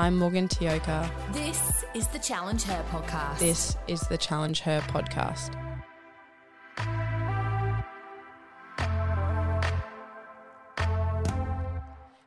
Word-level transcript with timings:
I'm 0.00 0.16
Morgan 0.16 0.48
Tioka. 0.48 1.10
This 1.34 1.84
is 1.94 2.06
the 2.06 2.18
Challenge 2.18 2.62
Her 2.62 2.82
podcast. 2.90 3.38
This 3.38 3.76
is 3.86 4.00
the 4.00 4.16
Challenge 4.16 4.60
Her 4.60 4.80
podcast. 4.88 5.54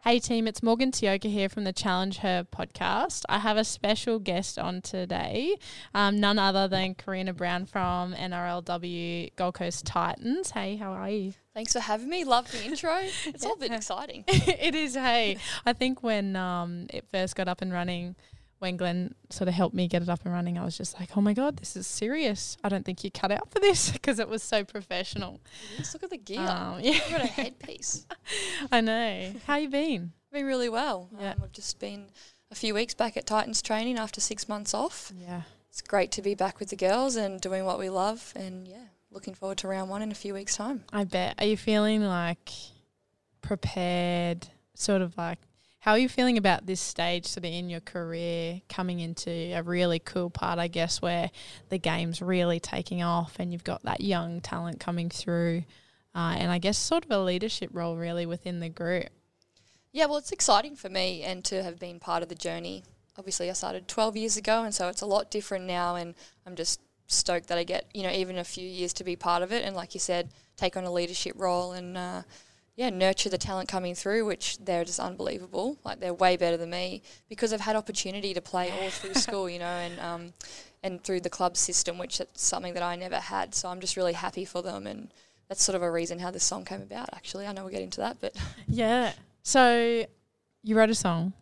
Hey 0.03 0.19
team, 0.19 0.47
it's 0.47 0.61
Morgan 0.61 0.91
Tioka 0.91 1.23
here 1.31 1.49
from 1.49 1.63
the 1.63 1.73
Challenge 1.73 2.17
Her 2.17 2.45
podcast. 2.55 3.23
I 3.27 3.39
have 3.39 3.57
a 3.57 3.63
special 3.63 4.19
guest 4.19 4.59
on 4.59 4.83
today, 4.83 5.57
um, 5.95 6.19
none 6.19 6.37
other 6.37 6.67
than 6.67 6.93
Karina 6.93 7.33
Brown 7.33 7.65
from 7.65 8.13
NRLW 8.13 9.35
Gold 9.35 9.55
Coast 9.55 9.83
Titans. 9.83 10.51
Hey, 10.51 10.75
how 10.75 10.91
are 10.91 11.09
you? 11.09 11.33
Thanks 11.53 11.73
for 11.73 11.79
having 11.79 12.09
me. 12.09 12.23
Love 12.23 12.51
the 12.51 12.63
intro. 12.65 13.01
It's 13.25 13.45
all 13.45 13.53
a 13.53 13.57
bit 13.57 13.71
exciting. 13.71 14.23
it 14.27 14.75
is. 14.75 14.95
Hey, 14.95 15.37
I 15.65 15.73
think 15.73 16.01
when 16.03 16.35
um, 16.35 16.87
it 16.89 17.05
first 17.11 17.35
got 17.35 17.47
up 17.47 17.61
and 17.61 17.71
running, 17.71 18.15
when 18.59 18.77
Glenn 18.77 19.13
sort 19.29 19.47
of 19.47 19.53
helped 19.53 19.75
me 19.75 19.87
get 19.87 20.01
it 20.01 20.09
up 20.09 20.21
and 20.23 20.33
running, 20.33 20.57
I 20.57 20.65
was 20.65 20.77
just 20.77 20.99
like, 20.99 21.15
oh 21.17 21.21
my 21.21 21.33
God, 21.33 21.57
this 21.57 21.75
is 21.75 21.85
serious. 21.85 22.57
I 22.63 22.69
don't 22.69 22.85
think 22.85 23.03
you 23.03 23.11
cut 23.11 23.31
out 23.31 23.51
for 23.51 23.59
this 23.59 23.91
because 23.93 24.19
it 24.19 24.27
was 24.27 24.41
so 24.41 24.63
professional. 24.63 25.41
Just 25.77 25.93
look 25.93 26.03
at 26.03 26.09
the 26.09 26.17
gear. 26.17 26.39
Um, 26.39 26.79
yeah. 26.79 26.93
You've 26.93 27.09
got 27.09 27.23
a 27.23 27.27
headpiece. 27.27 28.07
I 28.71 28.81
know. 28.81 29.33
How 29.45 29.57
you 29.57 29.69
been? 29.69 30.13
Been 30.31 30.45
really 30.45 30.69
well. 30.69 31.09
Yeah. 31.19 31.31
Um, 31.31 31.41
I've 31.43 31.51
just 31.51 31.77
been 31.79 32.07
a 32.49 32.55
few 32.55 32.73
weeks 32.73 32.93
back 32.93 33.17
at 33.17 33.25
Titans 33.25 33.61
training 33.61 33.99
after 33.99 34.21
six 34.21 34.49
months 34.49 34.73
off. 34.73 35.11
Yeah. 35.15 35.41
It's 35.69 35.81
great 35.81 36.11
to 36.13 36.21
be 36.21 36.35
back 36.35 36.59
with 36.59 36.69
the 36.69 36.75
girls 36.75 37.15
and 37.15 37.41
doing 37.41 37.65
what 37.65 37.79
we 37.79 37.89
love. 37.89 38.31
And 38.35 38.67
yeah, 38.67 38.85
looking 39.13 39.33
forward 39.33 39.57
to 39.59 39.67
round 39.67 39.89
one 39.89 40.01
in 40.01 40.11
a 40.11 40.15
few 40.15 40.33
weeks' 40.33 40.55
time. 40.55 40.83
I 40.91 41.03
bet. 41.03 41.35
Are 41.39 41.45
you 41.45 41.57
feeling 41.57 42.03
like 42.03 42.51
prepared, 43.41 44.47
sort 44.73 45.01
of 45.01 45.17
like, 45.17 45.39
how 45.79 45.91
are 45.91 45.99
you 45.99 46.07
feeling 46.07 46.37
about 46.37 46.65
this 46.65 46.79
stage 46.79 47.25
sort 47.25 47.45
of 47.45 47.51
in 47.51 47.69
your 47.69 47.81
career 47.81 48.61
coming 48.69 48.99
into 48.99 49.29
a 49.29 49.61
really 49.61 49.99
cool 49.99 50.29
part, 50.29 50.57
I 50.57 50.67
guess, 50.67 51.01
where 51.01 51.29
the 51.69 51.77
game's 51.77 52.21
really 52.21 52.59
taking 52.59 53.03
off 53.03 53.35
and 53.37 53.51
you've 53.51 53.65
got 53.65 53.83
that 53.83 53.99
young 54.01 54.39
talent 54.39 54.79
coming 54.79 55.09
through 55.09 55.63
uh, 56.15 56.35
and 56.37 56.51
I 56.51 56.59
guess 56.59 56.77
sort 56.77 57.05
of 57.05 57.11
a 57.11 57.19
leadership 57.19 57.69
role 57.73 57.97
really 57.97 58.25
within 58.25 58.59
the 58.59 58.69
group? 58.69 59.09
Yeah, 59.91 60.05
well, 60.05 60.17
it's 60.17 60.31
exciting 60.31 60.75
for 60.75 60.89
me 60.89 61.23
and 61.23 61.43
to 61.45 61.63
have 61.63 61.79
been 61.79 61.99
part 61.99 62.23
of 62.23 62.29
the 62.29 62.35
journey. 62.35 62.83
Obviously, 63.17 63.49
I 63.49 63.53
started 63.53 63.87
12 63.87 64.17
years 64.17 64.37
ago, 64.37 64.63
and 64.63 64.73
so 64.73 64.87
it's 64.87 65.01
a 65.01 65.05
lot 65.05 65.29
different 65.29 65.65
now, 65.65 65.95
and 65.95 66.15
I'm 66.47 66.55
just 66.55 66.79
stoked 67.07 67.47
that 67.47 67.57
I 67.57 67.63
get, 67.63 67.85
you 67.93 68.03
know, 68.03 68.11
even 68.11 68.37
a 68.37 68.43
few 68.43 68.67
years 68.67 68.93
to 68.93 69.03
be 69.03 69.15
part 69.15 69.43
of 69.43 69.51
it. 69.51 69.63
And 69.63 69.75
like 69.75 69.93
you 69.93 69.99
said, 69.99 70.29
take 70.57 70.77
on 70.77 70.83
a 70.83 70.91
leadership 70.91 71.33
role 71.37 71.73
and, 71.73 71.97
uh, 71.97 72.21
yeah, 72.75 72.89
nurture 72.89 73.29
the 73.29 73.37
talent 73.37 73.69
coming 73.69 73.93
through, 73.93 74.25
which 74.25 74.57
they're 74.57 74.83
just 74.83 74.99
unbelievable. 74.99 75.77
Like 75.83 75.99
they're 75.99 76.13
way 76.13 76.37
better 76.37 76.57
than 76.57 76.71
me 76.71 77.03
because 77.29 77.53
I've 77.53 77.61
had 77.61 77.75
opportunity 77.75 78.33
to 78.33 78.41
play 78.41 78.71
all 78.71 78.89
through 78.89 79.13
school, 79.13 79.49
you 79.49 79.59
know, 79.59 79.65
and 79.65 79.99
um, 79.99 80.33
and 80.81 81.03
through 81.03 81.21
the 81.21 81.29
club 81.29 81.55
system, 81.55 81.97
which 81.97 82.19
is 82.19 82.27
something 82.33 82.73
that 82.73 82.83
I 82.83 82.95
never 82.95 83.17
had. 83.17 83.53
So 83.53 83.69
I'm 83.69 83.79
just 83.79 83.95
really 83.95 84.13
happy 84.13 84.43
for 84.43 84.63
them, 84.63 84.87
and 84.87 85.13
that's 85.49 85.63
sort 85.63 85.75
of 85.75 85.83
a 85.83 85.91
reason 85.91 86.19
how 86.19 86.31
this 86.31 86.43
song 86.43 86.65
came 86.65 86.81
about. 86.81 87.09
Actually, 87.13 87.45
I 87.45 87.53
know 87.53 87.63
we'll 87.63 87.71
get 87.71 87.83
into 87.83 88.01
that, 88.01 88.17
but 88.19 88.35
Yeah. 88.67 89.13
So 89.43 90.05
you 90.63 90.75
wrote 90.75 90.89
a 90.89 90.95
song, 90.95 91.33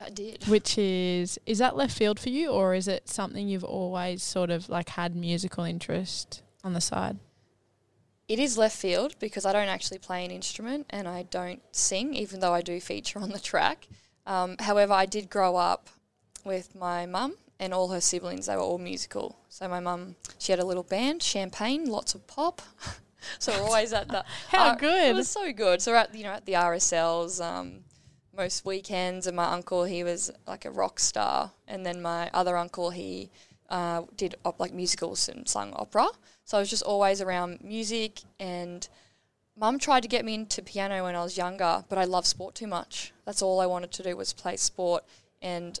I 0.00 0.10
did. 0.10 0.46
which 0.46 0.76
is, 0.76 1.38
is 1.46 1.58
that 1.58 1.76
left 1.76 1.96
field 1.96 2.20
for 2.20 2.28
you 2.28 2.50
or 2.50 2.74
is 2.74 2.86
it 2.86 3.08
something 3.08 3.48
you've 3.48 3.64
always 3.64 4.22
sort 4.22 4.50
of 4.50 4.68
like 4.68 4.90
had 4.90 5.16
musical 5.16 5.64
interest 5.64 6.42
on 6.62 6.74
the 6.74 6.80
side? 6.80 7.18
It 8.28 8.38
is 8.38 8.58
left 8.58 8.76
field 8.76 9.14
because 9.20 9.46
I 9.46 9.52
don't 9.52 9.68
actually 9.68 9.98
play 9.98 10.24
an 10.24 10.30
instrument 10.30 10.86
and 10.90 11.06
I 11.06 11.22
don't 11.22 11.62
sing, 11.70 12.14
even 12.14 12.40
though 12.40 12.52
I 12.52 12.60
do 12.60 12.80
feature 12.80 13.20
on 13.20 13.30
the 13.30 13.38
track. 13.38 13.86
Um, 14.26 14.56
however, 14.58 14.92
I 14.92 15.06
did 15.06 15.30
grow 15.30 15.56
up 15.56 15.88
with 16.44 16.74
my 16.74 17.06
mum 17.06 17.36
and 17.60 17.72
all 17.72 17.88
her 17.88 18.00
siblings. 18.00 18.46
They 18.46 18.56
were 18.56 18.62
all 18.62 18.78
musical. 18.78 19.38
So 19.48 19.68
my 19.68 19.80
mum, 19.80 20.16
she 20.38 20.52
had 20.52 20.58
a 20.58 20.64
little 20.64 20.82
band, 20.82 21.22
champagne, 21.22 21.86
lots 21.86 22.14
of 22.14 22.26
pop. 22.26 22.62
so 23.38 23.52
we're 23.52 23.64
always 23.64 23.92
at 23.92 24.08
the. 24.08 24.24
How 24.48 24.70
uh, 24.70 24.74
It 25.10 25.14
was 25.14 25.28
so 25.28 25.52
good. 25.52 25.80
So 25.80 25.92
we're 25.92 25.98
at 25.98 26.14
you 26.14 26.24
know 26.24 26.32
at 26.32 26.46
the 26.46 26.54
RSLs 26.54 27.44
um, 27.44 27.84
most 28.36 28.64
weekends, 28.64 29.26
and 29.26 29.36
my 29.36 29.52
uncle 29.52 29.84
he 29.84 30.04
was 30.04 30.30
like 30.46 30.64
a 30.64 30.70
rock 30.70 31.00
star, 31.00 31.52
and 31.66 31.84
then 31.86 32.02
my 32.02 32.30
other 32.32 32.56
uncle 32.56 32.90
he 32.90 33.30
uh, 33.70 34.02
did 34.16 34.34
op- 34.44 34.60
like 34.60 34.72
musicals 34.72 35.28
and 35.28 35.48
sung 35.48 35.72
opera. 35.74 36.06
So 36.44 36.56
I 36.56 36.60
was 36.60 36.70
just 36.70 36.82
always 36.82 37.20
around 37.20 37.62
music, 37.62 38.20
and 38.38 38.88
mum 39.56 39.78
tried 39.78 40.02
to 40.02 40.08
get 40.08 40.24
me 40.24 40.34
into 40.34 40.62
piano 40.62 41.02
when 41.04 41.16
I 41.16 41.22
was 41.22 41.36
younger, 41.36 41.84
but 41.88 41.98
I 41.98 42.04
love 42.04 42.26
sport 42.26 42.54
too 42.54 42.66
much. 42.66 43.12
That's 43.24 43.42
all 43.42 43.60
I 43.60 43.66
wanted 43.66 43.92
to 43.92 44.02
do 44.02 44.16
was 44.16 44.32
play 44.32 44.56
sport, 44.56 45.04
and 45.42 45.78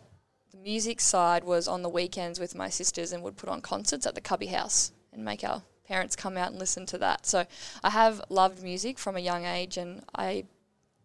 the 0.50 0.58
music 0.58 1.00
side 1.00 1.44
was 1.44 1.68
on 1.68 1.82
the 1.82 1.88
weekends 1.88 2.40
with 2.40 2.54
my 2.54 2.68
sisters 2.68 3.12
and 3.12 3.22
would 3.22 3.36
put 3.36 3.48
on 3.48 3.60
concerts 3.60 4.06
at 4.06 4.14
the 4.14 4.20
Cubby 4.20 4.46
House 4.46 4.92
and 5.12 5.24
make 5.24 5.44
our 5.44 5.62
parents 5.86 6.16
come 6.16 6.36
out 6.36 6.50
and 6.50 6.58
listen 6.58 6.84
to 6.86 6.98
that. 6.98 7.26
So 7.26 7.44
I 7.84 7.90
have 7.90 8.20
loved 8.28 8.62
music 8.62 8.98
from 8.98 9.16
a 9.16 9.20
young 9.20 9.44
age, 9.44 9.76
and 9.76 10.02
I 10.16 10.46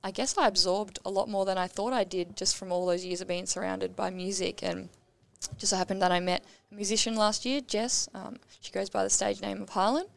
I 0.03 0.12
guess 0.12 0.38
I 0.38 0.47
absorbed 0.47 1.00
a 1.06 1.12
lot 1.12 1.29
more 1.29 1.45
than 1.45 1.57
I 1.57 1.67
thought 1.67 1.94
I 1.94 2.03
did 2.03 2.35
just 2.35 2.56
from 2.56 2.72
all 2.72 2.85
those 2.85 3.06
years 3.06 3.22
of 3.22 3.28
being 3.28 3.45
surrounded 3.45 3.95
by 3.95 4.09
music. 4.09 4.63
And 4.63 4.89
just 5.57 5.69
so 5.69 5.78
happened 5.78 6.01
that 6.01 6.12
I 6.12 6.19
met 6.19 6.44
a 6.72 6.75
musician 6.75 7.16
last 7.16 7.45
year, 7.45 7.62
Jess. 7.62 8.09
Um, 8.13 8.38
she 8.59 8.72
goes 8.72 8.89
by 8.89 9.03
the 9.03 9.09
stage 9.09 9.41
name 9.41 9.62
of 9.62 9.69
Harlan. 9.69 10.07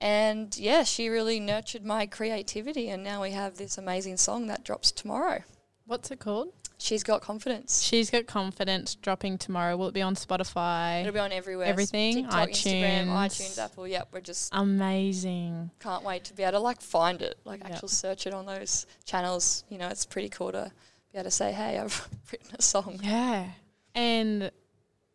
And 0.00 0.56
yeah, 0.56 0.84
she 0.84 1.08
really 1.08 1.40
nurtured 1.40 1.84
my 1.84 2.06
creativity. 2.06 2.88
And 2.88 3.02
now 3.02 3.22
we 3.22 3.32
have 3.32 3.56
this 3.56 3.76
amazing 3.76 4.16
song 4.16 4.46
that 4.46 4.64
drops 4.64 4.92
tomorrow. 4.92 5.42
What's 5.86 6.10
it 6.10 6.20
called? 6.20 6.52
She's 6.82 7.02
got 7.02 7.20
confidence. 7.20 7.82
She's 7.82 8.08
got 8.08 8.26
confidence 8.26 8.94
dropping 8.94 9.36
tomorrow. 9.36 9.76
Will 9.76 9.88
it 9.88 9.94
be 9.94 10.00
on 10.00 10.14
Spotify? 10.14 11.02
It'll 11.02 11.12
be 11.12 11.18
on 11.18 11.30
everywhere. 11.30 11.66
Everything? 11.66 12.14
TikTok, 12.22 12.48
Instagram, 12.48 13.06
iTunes. 13.08 13.40
iTunes, 13.40 13.58
Apple. 13.62 13.86
Yep, 13.86 14.08
we're 14.12 14.20
just 14.22 14.50
Amazing. 14.54 15.70
can't 15.78 16.02
wait 16.04 16.24
to 16.24 16.34
be 16.34 16.42
able 16.42 16.52
to 16.52 16.58
like 16.60 16.80
find 16.80 17.20
it, 17.20 17.38
like 17.44 17.60
Yep. 17.60 17.70
actual 17.72 17.88
search 17.88 18.26
it 18.26 18.32
on 18.32 18.46
those 18.46 18.86
channels. 19.04 19.64
You 19.68 19.76
know, 19.78 19.88
it's 19.88 20.06
pretty 20.06 20.30
cool 20.30 20.52
to 20.52 20.72
be 21.12 21.18
able 21.18 21.24
to 21.24 21.30
say, 21.30 21.52
"Hey, 21.52 21.78
I've 21.78 22.08
written 22.32 22.50
a 22.58 22.62
song." 22.62 22.98
Yeah. 23.02 23.50
And 23.94 24.50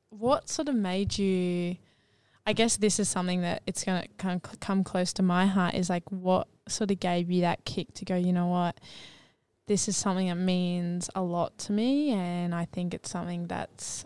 what 0.10 0.50
sort 0.50 0.70
of 0.70 0.76
made 0.76 1.18
you? 1.18 1.78
I 2.46 2.54
guess 2.54 2.78
this 2.78 3.00
is 3.00 3.10
something 3.10 3.42
that 3.42 3.64
it's 3.66 3.84
going 3.84 4.04
to 4.04 4.08
come, 4.20 4.40
come 4.40 4.84
close 4.84 5.14
to 5.14 5.24
my 5.24 5.48
heart. 5.48 5.74
Is 5.74 5.90
like 5.90 6.04
what 6.12 6.48
sort 6.68 6.92
of 6.92 7.00
gave 7.00 7.32
you 7.32 7.42
that 7.42 7.66
kick 7.66 7.94
to 7.96 8.06
go? 8.06 8.16
You 8.16 8.34
know 8.34 8.46
what? 8.48 8.80
This 9.68 9.88
is 9.88 9.98
something 9.98 10.28
that 10.28 10.36
means 10.36 11.10
a 11.16 11.24
lot 11.24 11.58
to 11.60 11.72
me, 11.72 12.12
and 12.12 12.54
I 12.54 12.66
think 12.66 12.94
it's 12.94 13.10
something 13.10 13.48
that's. 13.48 14.06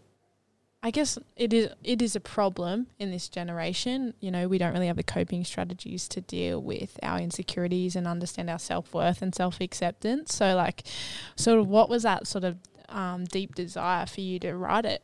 I 0.82 0.92
guess 0.92 1.20
it 1.36 1.52
is 1.52 1.72
it 1.84 2.02
is 2.02 2.16
a 2.16 2.22
problem 2.22 2.88
in 2.98 3.12
this 3.12 3.28
generation. 3.28 4.14
You 4.22 4.32
know, 4.32 4.48
we 4.48 4.58
don't 4.58 4.72
really 4.72 4.88
have 4.88 4.96
the 4.96 5.04
coping 5.04 5.44
strategies 5.44 6.08
to 6.10 6.22
deal 6.22 6.62
with 6.62 6.98
our 7.04 7.20
insecurities 7.20 7.98
and 7.98 8.08
understand 8.08 8.50
our 8.50 8.60
self 8.60 8.94
worth 8.94 9.22
and 9.22 9.36
self 9.36 9.60
acceptance. 9.60 10.34
So, 10.34 10.56
like, 10.56 10.84
sort 11.36 11.60
of, 11.60 11.68
what 11.68 11.90
was 11.90 12.04
that 12.04 12.28
sort 12.28 12.46
of 12.46 12.58
um, 12.88 13.26
deep 13.26 13.56
desire 13.56 14.06
for 14.06 14.22
you 14.22 14.40
to 14.40 14.56
write 14.56 14.86
it? 14.86 15.04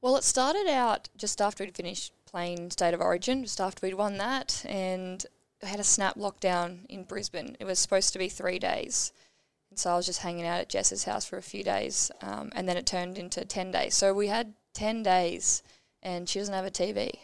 Well, 0.00 0.16
it 0.16 0.24
started 0.24 0.68
out 0.68 1.08
just 1.16 1.40
after 1.40 1.64
we'd 1.64 1.76
finished 1.76 2.12
playing 2.26 2.70
State 2.70 2.94
of 2.94 3.00
Origin, 3.00 3.44
just 3.44 3.60
after 3.60 3.86
we'd 3.86 3.94
won 3.94 4.18
that, 4.18 4.64
and 4.68 5.24
had 5.62 5.80
a 5.80 5.84
snap 5.84 6.16
lockdown 6.16 6.86
in 6.88 7.04
Brisbane. 7.04 7.56
It 7.58 7.64
was 7.64 7.78
supposed 7.78 8.12
to 8.12 8.18
be 8.18 8.28
three 8.28 8.58
days. 8.58 9.12
So 9.76 9.90
I 9.90 9.96
was 9.96 10.06
just 10.06 10.22
hanging 10.22 10.46
out 10.46 10.60
at 10.60 10.70
Jess's 10.70 11.04
house 11.04 11.26
for 11.26 11.36
a 11.36 11.42
few 11.42 11.62
days, 11.62 12.10
um, 12.22 12.50
and 12.54 12.66
then 12.66 12.78
it 12.78 12.86
turned 12.86 13.18
into 13.18 13.44
10 13.44 13.70
days. 13.70 13.94
So 13.94 14.14
we 14.14 14.28
had 14.28 14.54
10 14.72 15.02
days, 15.02 15.62
and 16.02 16.28
she 16.28 16.38
doesn't 16.38 16.54
have 16.54 16.64
a 16.64 16.70
TV. 16.70 17.18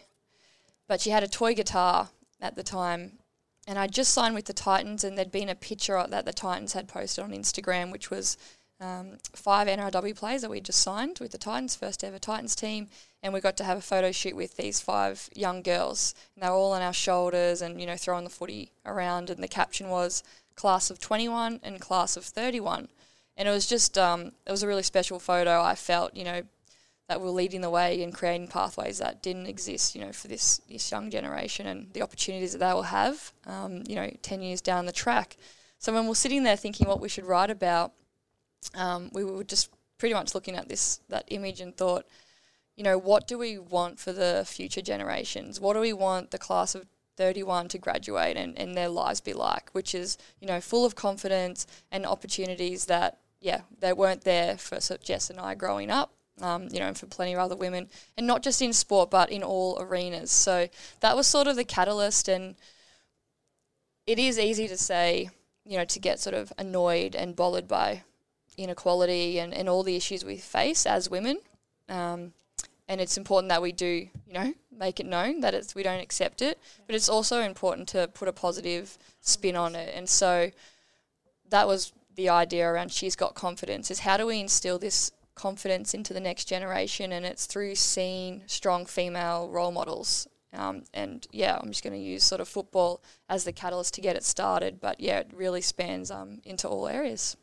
But 0.87 1.01
she 1.01 1.11
had 1.11 1.23
a 1.23 1.29
toy 1.29 1.55
guitar 1.55 2.11
at 2.43 2.55
the 2.55 2.63
time, 2.63 3.19
and 3.67 3.79
I 3.79 3.87
just 3.87 4.13
signed 4.13 4.35
with 4.35 4.45
the 4.45 4.53
Titans, 4.53 5.03
and 5.03 5.17
there'd 5.17 5.33
been 5.33 5.49
a 5.49 5.55
picture 5.55 6.05
that 6.07 6.27
the 6.27 6.33
Titans 6.33 6.75
had 6.75 6.89
posted 6.89 7.25
on 7.25 7.31
Instagram, 7.31 7.91
which 7.91 8.11
was 8.11 8.37
um, 8.83 9.19
five 9.33 9.69
NRW 9.69 10.17
players 10.17 10.43
that 10.43 10.51
we 10.51 10.61
just 10.61 10.81
signed 10.81 11.19
with 11.21 11.31
the 11.31 11.39
Titans, 11.39 11.77
first 11.77 12.03
ever 12.05 12.19
Titans 12.19 12.55
team, 12.55 12.89
and 13.23 13.33
we 13.33 13.41
got 13.41 13.57
to 13.59 13.65
have 13.65 13.79
a 13.79 13.83
photo 13.83 14.11
shoot 14.11 14.35
with 14.35 14.57
these 14.57 14.81
five 14.81 15.31
young 15.35 15.63
girls, 15.63 16.15
and 16.35 16.43
they 16.43 16.49
were 16.49 16.57
all 16.57 16.73
on 16.73 16.83
our 16.83 16.93
shoulders 16.93 17.63
and 17.63 17.81
you 17.81 17.87
know 17.87 17.97
throwing 17.97 18.25
the 18.25 18.31
footy 18.31 18.73
around, 18.85 19.31
and 19.31 19.43
the 19.43 19.49
caption 19.49 19.89
was 19.89 20.25
class 20.55 20.91
of 20.91 20.99
21 20.99 21.61
and 21.63 21.81
class 21.81 22.17
of 22.17 22.25
31, 22.25 22.89
and 23.37 23.49
it 23.49 23.51
was 23.51 23.67
just 23.67 23.97
um, 23.99 24.33
it 24.47 24.51
was 24.51 24.63
a 24.63 24.67
really 24.67 24.83
special 24.83 25.19
photo. 25.19 25.63
I 25.63 25.75
felt 25.75 26.15
you 26.17 26.25
know 26.25 26.43
that 27.09 27.21
we're 27.21 27.29
leading 27.29 27.61
the 27.61 27.71
way 27.71 28.03
and 28.03 28.15
creating 28.15 28.49
pathways 28.49 28.99
that 28.99 29.23
didn't 29.23 29.47
exist, 29.47 29.95
you 29.95 30.01
know, 30.01 30.13
for 30.13 30.29
this 30.29 30.61
this 30.69 30.91
young 30.91 31.11
generation 31.11 31.67
and 31.67 31.93
the 31.93 32.03
opportunities 32.03 32.53
that 32.53 32.59
they 32.59 32.73
will 32.73 32.83
have, 32.83 33.33
um, 33.47 33.83
you 33.87 33.95
know, 33.97 34.11
ten 34.23 34.43
years 34.43 34.61
down 34.61 34.87
the 34.87 34.93
track. 34.93 35.37
So 35.79 35.93
when 35.93 36.07
we're 36.07 36.15
sitting 36.15 36.45
there 36.45 36.57
thinking 36.57 36.87
what 36.87 37.01
we 37.01 37.09
should 37.09 37.27
write 37.27 37.51
about, 37.51 37.93
um, 38.75 39.11
we 39.13 39.25
were 39.25 39.45
just 39.45 39.69
pretty 39.99 40.15
much 40.15 40.35
looking 40.35 40.57
at 40.57 40.69
this 40.69 41.01
that 41.09 41.25
image 41.29 41.61
and 41.61 41.77
thought, 41.77 42.07
you 42.77 42.85
know, 42.85 42.97
what 42.97 43.27
do 43.27 43.37
we 43.37 43.59
want 43.59 43.99
for 43.99 44.13
the 44.13 44.45
future 44.47 44.81
generations? 44.81 45.61
What 45.61 45.75
do 45.75 45.81
we 45.81 45.93
want 45.93 46.31
the 46.31 46.39
class 46.39 46.75
of 46.75 46.87
31 47.23 47.69
to 47.69 47.79
graduate 47.79 48.37
and, 48.37 48.59
and 48.59 48.77
their 48.77 48.89
lives 48.89 49.21
be 49.21 49.33
like? 49.33 49.71
Which 49.71 49.95
is, 49.95 50.19
you 50.41 50.49
know, 50.49 50.61
full 50.61 50.85
of 50.85 50.97
confidence 50.97 51.69
and 51.93 52.05
opportunities 52.05 52.87
that 52.87 53.19
yeah, 53.41 53.61
they 53.79 53.93
weren't 53.93 54.23
there 54.23 54.57
for 54.57 54.79
Jess 54.99 55.31
and 55.31 55.39
I 55.39 55.55
growing 55.55 55.89
up. 55.91 56.13
Um, 56.41 56.69
you 56.73 56.81
know, 56.81 56.87
and 56.87 56.99
for 56.99 57.07
plenty 57.07 57.35
of 57.35 57.39
other 57.39 57.55
women, 57.55 57.89
and 58.17 58.27
not 58.27 58.43
just 58.43 58.63
in 58.63 58.73
sport, 58.73 59.11
but 59.11 59.31
in 59.31 59.43
all 59.43 59.79
arenas. 59.81 60.33
So 60.33 60.67
that 61.01 61.15
was 61.15 61.27
sort 61.27 61.47
of 61.47 61.57
the 61.57 61.65
catalyst, 61.65 62.27
and 62.27 62.57
it 64.07 64.19
is 64.19 64.39
easy 64.39 64.67
to 64.67 64.79
say, 64.79 65.29
you 65.65 65.77
know, 65.77 65.85
to 65.85 65.99
get 66.01 66.19
sort 66.19 66.35
of 66.35 66.53
annoyed 66.59 67.15
and 67.15 67.37
bothered 67.37 67.69
by 67.69 68.03
inequality 68.57 69.39
and, 69.39 69.53
and 69.53 69.69
all 69.69 69.83
the 69.83 69.95
issues 69.95 70.25
we 70.25 70.39
face 70.39 70.87
as 70.87 71.11
women. 71.11 71.39
Um, 71.89 72.33
and 72.89 73.01
it's 73.01 73.19
important 73.19 73.51
that 73.51 73.63
we 73.63 73.71
do, 73.71 74.09
you 74.27 74.33
know, 74.33 74.55
make 74.77 75.01
it 75.01 75.07
known 75.07 75.41
that 75.41 75.55
it's 75.55 75.75
we 75.75 75.83
don't 75.83 76.01
accept 76.01 76.43
it. 76.43 76.59
But 76.87 76.95
it's 76.95 77.09
also 77.09 77.41
important 77.41 77.89
to 77.89 78.09
put 78.09 78.29
a 78.29 78.33
positive 78.33 78.99
spin 79.21 79.57
on 79.57 79.75
it. 79.75 79.93
And 79.95 80.09
so 80.09 80.51
that 81.51 81.67
was 81.67 81.93
the 82.15 82.29
idea 82.29 82.67
around 82.67 82.93
she's 82.93 83.17
got 83.17 83.35
confidence 83.35 83.91
is 83.91 84.01
how 84.01 84.17
do 84.17 84.27
we 84.27 84.41
instill 84.41 84.79
this 84.79 85.13
confidence 85.35 85.95
into 85.95 86.13
the 86.13 86.21
next 86.21 86.45
generation 86.45 87.11
and 87.13 87.25
it's 87.25 87.47
through 87.47 87.75
seeing 87.75 88.43
strong 88.47 88.85
female 88.85 89.49
role 89.49 89.73
models 89.73 90.29
um, 90.53 90.85
and 90.93 91.27
yeah 91.33 91.59
i'm 91.59 91.69
just 91.69 91.83
going 91.83 91.95
to 91.95 91.99
use 91.99 92.23
sort 92.23 92.39
of 92.39 92.47
football 92.47 93.03
as 93.31 93.45
the 93.45 93.53
catalyst 93.53 93.95
to 93.95 94.03
get 94.03 94.15
it 94.15 94.25
started 94.25 94.79
but 94.79 95.01
yeah 95.01 95.21
it 95.21 95.31
really 95.33 95.63
spans 95.63 96.11
um, 96.11 96.43
into 96.45 96.69
all 96.69 96.87
areas 96.87 97.35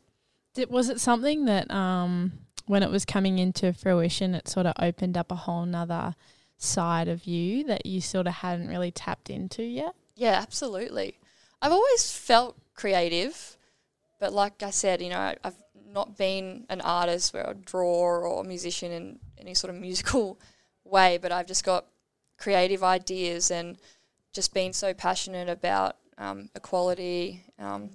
Did, 0.54 0.70
was 0.70 0.88
it 0.88 1.00
something 1.00 1.46
that 1.46 1.68
um, 1.68 2.30
when 2.70 2.84
it 2.84 2.90
was 2.90 3.04
coming 3.04 3.40
into 3.40 3.72
fruition, 3.72 4.32
it 4.32 4.46
sort 4.46 4.64
of 4.64 4.74
opened 4.78 5.16
up 5.16 5.32
a 5.32 5.34
whole 5.34 5.66
nother 5.66 6.14
side 6.60 7.08
of 7.08 7.24
you 7.24 7.64
that 7.64 7.86
you 7.86 8.00
sort 8.00 8.26
of 8.26 8.34
hadn't 8.34 8.68
really 8.68 8.90
tapped 8.90 9.30
into 9.30 9.62
yet? 9.62 9.94
Yeah, 10.14 10.38
absolutely. 10.40 11.18
I've 11.60 11.72
always 11.72 12.12
felt 12.12 12.56
creative, 12.74 13.56
but 14.20 14.32
like 14.32 14.62
I 14.62 14.70
said, 14.70 15.00
you 15.00 15.08
know, 15.08 15.34
I've 15.42 15.56
not 15.92 16.16
been 16.16 16.66
an 16.68 16.82
artist 16.82 17.32
where 17.32 17.48
I 17.48 17.54
draw 17.54 18.00
or 18.00 18.42
a 18.42 18.44
musician 18.46 18.92
in 18.92 19.18
any 19.38 19.54
sort 19.54 19.74
of 19.74 19.80
musical 19.80 20.38
way, 20.84 21.18
but 21.20 21.32
I've 21.32 21.46
just 21.46 21.64
got 21.64 21.86
creative 22.38 22.84
ideas 22.84 23.50
and 23.50 23.78
just 24.32 24.52
been 24.52 24.72
so 24.72 24.92
passionate 24.94 25.48
about 25.48 25.96
um, 26.18 26.50
equality 26.54 27.42
um, 27.58 27.90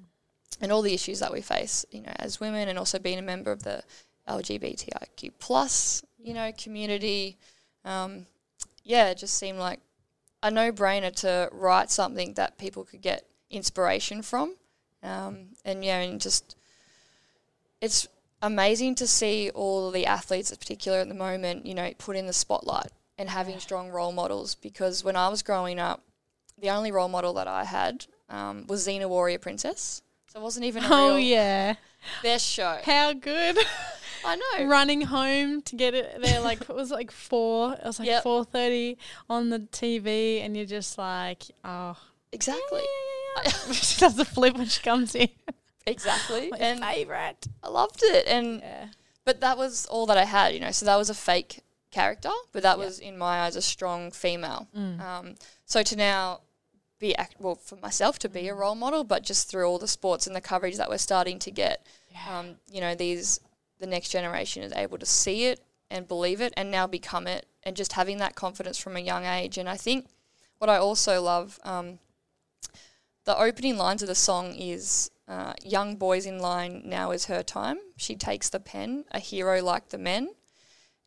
and 0.60 0.72
all 0.72 0.82
the 0.82 0.94
issues 0.94 1.20
that 1.20 1.32
we 1.32 1.42
face, 1.42 1.86
you 1.92 2.02
know, 2.02 2.14
as 2.18 2.40
women, 2.40 2.68
and 2.68 2.80
also 2.80 2.98
being 2.98 3.20
a 3.20 3.22
member 3.22 3.52
of 3.52 3.62
the 3.62 3.84
LGBTIQ 4.28 5.34
plus, 5.38 6.04
you 6.18 6.34
know, 6.34 6.52
community. 6.58 7.38
Um, 7.84 8.26
yeah, 8.86 9.10
it 9.10 9.18
just 9.18 9.34
seemed 9.34 9.60
like 9.60 9.82
a 10.42 10.50
no-brainer 10.50 11.14
to 11.18 11.50
write 11.52 11.92
something 11.92 12.36
that 12.36 12.58
people 12.58 12.86
could 12.86 13.02
get 13.02 13.26
inspiration 13.50 14.22
from, 14.22 14.56
um, 15.04 15.48
and 15.66 15.84
yeah, 15.84 16.00
and 16.00 16.22
just 16.22 16.56
it's 17.82 18.08
amazing 18.42 18.96
to 18.96 19.08
see 19.08 19.50
all 19.54 19.92
the 19.92 20.06
athletes, 20.06 20.52
in 20.52 20.58
particular 20.58 21.00
at 21.00 21.08
the 21.08 21.14
moment, 21.16 21.66
you 21.66 21.74
know, 21.74 21.92
put 21.98 22.16
in 22.16 22.28
the 22.28 22.34
spotlight 22.34 22.92
and 23.18 23.30
having 23.30 23.60
strong 23.60 23.90
role 23.90 24.12
models. 24.12 24.56
Because 24.56 25.04
when 25.04 25.16
I 25.16 25.30
was 25.30 25.42
growing 25.42 25.80
up, 25.80 26.02
the 26.58 26.70
only 26.70 26.92
role 26.92 27.10
model 27.10 27.34
that 27.34 27.48
I 27.48 27.66
had 27.66 28.06
um, 28.30 28.66
was 28.68 28.88
Xena 28.88 29.08
Warrior 29.10 29.40
Princess. 29.40 30.02
So 30.28 30.40
it 30.40 30.44
wasn't 30.44 30.66
even 30.66 30.84
a 30.84 30.88
Oh 30.90 31.16
real 31.16 31.20
yeah, 31.20 31.76
best 32.24 32.46
show. 32.46 32.80
how 32.84 33.14
good! 33.14 33.58
I 34.26 34.36
know. 34.60 34.66
Running 34.66 35.02
home 35.02 35.62
to 35.64 35.76
get 35.76 35.94
it 35.94 36.22
there, 36.22 36.42
like 36.42 36.62
it 36.62 36.76
was 36.76 36.92
like 36.92 37.12
four. 37.12 37.74
It 37.74 37.84
was 37.84 38.00
like 38.00 38.08
Yep. 38.08 38.24
four 38.24 38.44
thirty 38.46 38.98
on 39.30 39.50
the 39.50 39.60
TV, 39.60 40.42
and 40.44 40.56
you're 40.56 40.66
just 40.66 40.98
like, 40.98 41.44
oh, 41.64 41.98
Exactly. 42.32 42.82
yeah, 42.82 43.44
yeah, 43.46 43.52
yeah. 43.68 43.74
she 43.74 44.00
does 44.00 44.16
the 44.16 44.26
flip 44.26 44.58
when 44.58 44.68
she 44.68 44.82
comes 44.82 45.16
in. 45.16 45.30
Exactly. 45.86 46.50
My 46.52 46.58
and 46.58 46.80
favorite. 46.84 47.48
I 47.64 47.70
loved 47.70 48.02
it. 48.04 48.26
And 48.28 48.62
but 49.24 49.42
that 49.42 49.58
was 49.58 49.86
all 49.88 50.06
that 50.08 50.18
I 50.18 50.26
had, 50.26 50.54
you 50.54 50.60
know. 50.60 50.72
So 50.72 50.86
that 50.86 50.96
was 50.96 51.10
a 51.10 51.14
fake 51.16 51.62
character, 51.92 52.30
but 52.52 52.64
that 52.64 52.78
was 52.78 53.00
in 53.00 53.18
my 53.18 53.42
eyes 53.42 53.56
a 53.56 53.62
strong 53.62 54.12
female. 54.12 54.68
Mm. 54.78 55.00
Um, 55.00 55.36
so 55.66 55.82
to 55.84 55.96
now 55.96 56.42
be 57.00 57.16
act- 57.16 57.36
well 57.40 57.56
for 57.56 57.76
myself 57.78 58.20
to 58.20 58.30
be 58.30 58.48
a 58.48 58.54
role 58.54 58.76
model, 58.76 59.04
but 59.04 59.24
just 59.24 59.50
through 59.50 59.66
all 59.66 59.80
the 59.80 59.88
sports 59.88 60.28
and 60.28 60.36
the 60.36 60.42
coverage 60.42 60.76
that 60.78 60.90
we're 60.90 60.98
starting 60.98 61.40
to 61.40 61.52
get, 61.52 61.86
Yeah. 62.12 62.40
um, 62.40 62.56
you 62.70 62.82
know, 62.82 62.96
these 62.96 63.40
the 63.80 63.88
next 63.88 64.10
generation 64.10 64.64
is 64.64 64.74
able 64.74 64.98
to 64.98 65.06
see 65.06 65.46
it 65.46 65.62
and 65.90 66.08
believe 66.08 66.42
it, 66.42 66.54
and 66.58 66.72
now 66.72 66.88
become 66.88 67.28
it, 67.28 67.46
and 67.64 67.76
just 67.76 67.94
having 67.94 68.18
that 68.18 68.36
confidence 68.36 68.78
from 68.78 68.98
a 68.98 69.00
young 69.00 69.26
age. 69.26 69.58
And 69.58 69.70
I 69.70 69.78
think 69.78 70.08
what 70.58 70.70
I 70.70 70.78
also 70.78 71.22
love, 71.22 71.60
um, 71.64 72.00
the 73.26 73.38
opening 73.38 73.78
lines 73.78 74.02
of 74.02 74.08
the 74.08 74.16
song 74.16 74.56
is. 74.56 75.12
Uh, 75.28 75.54
young 75.64 75.96
boys 75.96 76.28
in 76.28 76.38
line, 76.38 76.84
now 76.86 77.10
is 77.10 77.26
her 77.26 77.42
time. 77.42 77.80
She 77.98 78.16
takes 78.16 78.48
the 78.48 78.60
pen, 78.60 79.06
a 79.10 79.18
hero 79.18 79.60
like 79.64 79.90
the 79.90 79.98
men 79.98 80.30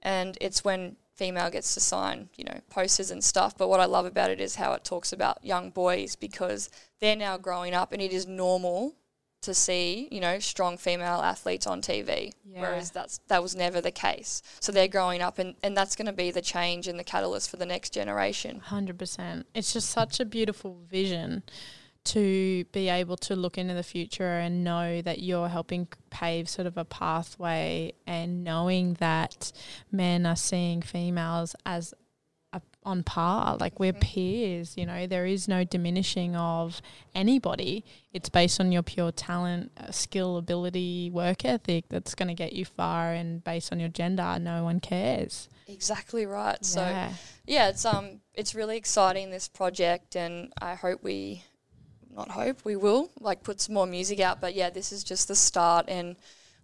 and 0.03 0.39
it's 0.41 0.65
when 0.65 0.97
female 1.15 1.51
gets 1.51 1.75
to 1.75 1.81
sign, 1.81 2.29
you 2.37 2.45
know, 2.45 2.61
posters 2.71 3.11
and 3.11 3.23
stuff. 3.23 3.57
But 3.57 3.69
what 3.69 3.81
I 3.81 3.87
love 3.87 4.07
about 4.07 4.31
it 4.31 4.41
is 4.41 4.57
how 4.57 4.73
it 4.73 4.85
talks 4.85 5.13
about 5.13 5.45
young 5.45 5.71
boys 5.71 6.15
because 6.15 6.71
they're 7.01 7.17
now 7.17 7.37
growing 7.37 7.75
up 7.75 7.93
and 7.93 8.01
it 8.01 8.13
is 8.13 8.27
normal 8.27 8.95
to 9.43 9.55
see, 9.55 10.09
you 10.11 10.21
know, 10.21 10.39
strong 10.39 10.77
female 10.77 11.21
athletes 11.21 11.67
on 11.67 11.81
TV. 11.81 12.33
Yeah. 12.45 12.63
Whereas 12.63 12.91
that's 12.91 13.21
that 13.29 13.43
was 13.43 13.55
never 13.55 13.81
the 13.81 13.91
case. 13.91 14.43
So 14.61 14.73
they're 14.73 14.89
growing 14.89 15.23
up 15.23 15.39
and, 15.39 15.55
and 15.63 15.77
that's 15.77 15.95
gonna 15.97 16.13
be 16.13 16.31
the 16.31 16.43
change 16.43 16.89
and 16.89 16.99
the 16.99 17.05
catalyst 17.05 17.51
for 17.51 17.57
the 17.57 17.67
next 17.67 17.93
generation. 17.93 18.61
Hundred 18.61 18.99
percent. 18.99 19.47
It's 19.55 19.73
just 19.73 19.91
such 19.91 20.21
a 20.21 20.25
beautiful 20.25 20.79
vision 20.91 21.43
to 22.05 22.65
be 22.73 22.89
able 22.89 23.17
to 23.19 23.37
look 23.37 23.59
into 23.59 23.75
the 23.75 23.83
future 23.83 24.39
and 24.39 24.65
know 24.65 25.03
that 25.03 25.21
you're 25.21 25.49
helping 25.49 25.87
pave 26.11 26.49
sort 26.49 26.67
of 26.67 26.79
a 26.79 26.85
pathway 26.85 27.93
and 28.07 28.43
knowing 28.43 28.95
that 28.95 29.53
men 29.93 30.25
are 30.25 30.37
seeing 30.37 30.81
females 30.81 31.55
as 31.67 31.93
on 32.85 33.03
par 33.03 33.57
like 33.59 33.79
we're 33.81 33.93
peers 33.93 34.77
you 34.77 34.87
know 34.87 35.07
there 35.07 35.27
is 35.27 35.49
no 35.49 35.65
diminishing 35.65 36.35
of 36.37 36.81
anybody 37.15 37.85
it's 38.13 38.29
based 38.29 38.61
on 38.61 38.71
your 38.73 38.83
pure 38.83 39.11
talent 39.13 39.71
uh, 39.79 39.91
skill 39.91 40.37
ability 40.37 41.11
work 41.13 41.45
ethic 41.45 41.85
that's 41.89 42.15
going 42.15 42.29
to 42.29 42.35
get 42.35 42.53
you 42.53 42.65
far 42.65 43.13
and 43.13 43.43
based 43.45 43.73
on 43.73 43.81
your 43.81 43.89
gender 43.89 44.39
no 44.41 44.63
one 44.65 44.81
cares 44.81 45.49
Exactly 45.71 46.25
right. 46.25 46.65
So 46.65 46.81
yeah. 46.81 47.13
yeah, 47.47 47.69
it's 47.69 47.85
um 47.85 48.21
it's 48.33 48.55
really 48.55 48.79
exciting 48.79 49.31
this 49.31 49.49
project 49.49 50.17
and 50.17 50.51
I 50.63 50.75
hope 50.75 51.03
we 51.03 51.43
not 52.11 52.31
hope 52.31 52.65
we 52.65 52.75
will 52.75 53.11
like 53.21 53.43
put 53.43 53.61
some 53.61 53.75
more 53.75 53.85
music 53.87 54.19
out 54.19 54.41
but 54.41 54.55
yeah 54.55 54.71
this 54.71 54.93
is 54.93 55.05
just 55.05 55.29
the 55.29 55.37
start 55.37 55.85
and 55.89 56.17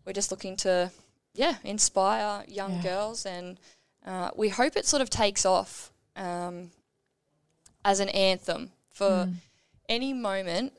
we're 0.06 0.14
just 0.14 0.31
looking 0.31 0.56
to 0.56 0.90
yeah 1.34 1.56
inspire 1.64 2.44
young 2.49 2.76
Yeah. 2.76 2.82
girls 2.82 3.26
and 3.26 3.61
uh, 4.06 4.30
we 4.37 4.49
hope 4.49 4.75
it 4.75 4.87
sort 4.87 5.02
of 5.02 5.11
takes 5.11 5.44
off 5.44 5.92
um, 6.16 6.71
as 7.85 8.00
an 8.00 8.09
anthem 8.11 8.71
for 8.90 9.26
Mm. 9.26 9.35
any 9.88 10.12
moment 10.12 10.73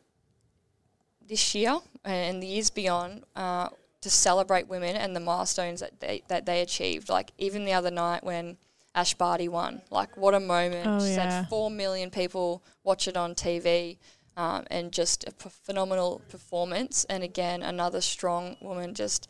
this 1.27 1.55
year 1.55 1.79
and 2.03 2.41
the 2.41 2.47
years 2.47 2.69
beyond 2.69 3.23
uh, 3.35 3.69
to 4.01 4.09
celebrate 4.09 4.67
women 4.67 4.95
and 4.95 5.15
the 5.15 5.19
milestones 5.19 5.79
that 5.79 5.99
they 5.99 6.23
that 6.27 6.45
they 6.45 6.61
achieved. 6.61 7.09
Like 7.09 7.31
even 7.37 7.65
the 7.65 7.73
other 7.73 7.91
night 7.91 8.23
when 8.23 8.57
Ash 8.93 9.13
Barty 9.13 9.47
won, 9.47 9.81
like 9.89 10.15
what 10.15 10.33
a 10.33 10.39
moment! 10.39 10.87
Oh, 10.87 10.99
She's 10.99 11.17
yeah. 11.17 11.39
had 11.41 11.49
four 11.49 11.69
million 11.69 12.09
people 12.11 12.63
watch 12.83 13.07
it 13.07 13.17
on 13.17 13.35
TV. 13.35 13.97
Um, 14.37 14.65
and 14.69 14.91
just 14.91 15.23
a 15.25 15.31
p- 15.31 15.49
phenomenal 15.63 16.21
performance, 16.27 17.05
and 17.05 17.23
again 17.23 17.63
another 17.63 18.01
strong 18.01 18.57
woman 18.59 18.93
just 18.93 19.29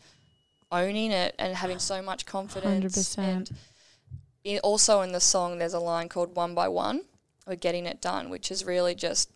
owning 0.71 1.11
it 1.11 1.35
and 1.37 1.55
having 1.55 1.77
so 1.77 2.01
much 2.01 2.25
confidence. 2.25 2.97
100%. 2.97 3.17
And 3.19 3.51
in, 4.45 4.59
also 4.59 5.01
in 5.01 5.11
the 5.11 5.19
song, 5.19 5.57
there's 5.57 5.73
a 5.73 5.79
line 5.79 6.07
called 6.07 6.35
"One 6.35 6.55
by 6.55 6.69
One." 6.69 7.01
We're 7.45 7.55
getting 7.55 7.85
it 7.85 8.01
done, 8.01 8.29
which 8.29 8.49
is 8.49 8.63
really 8.65 8.95
just 8.95 9.29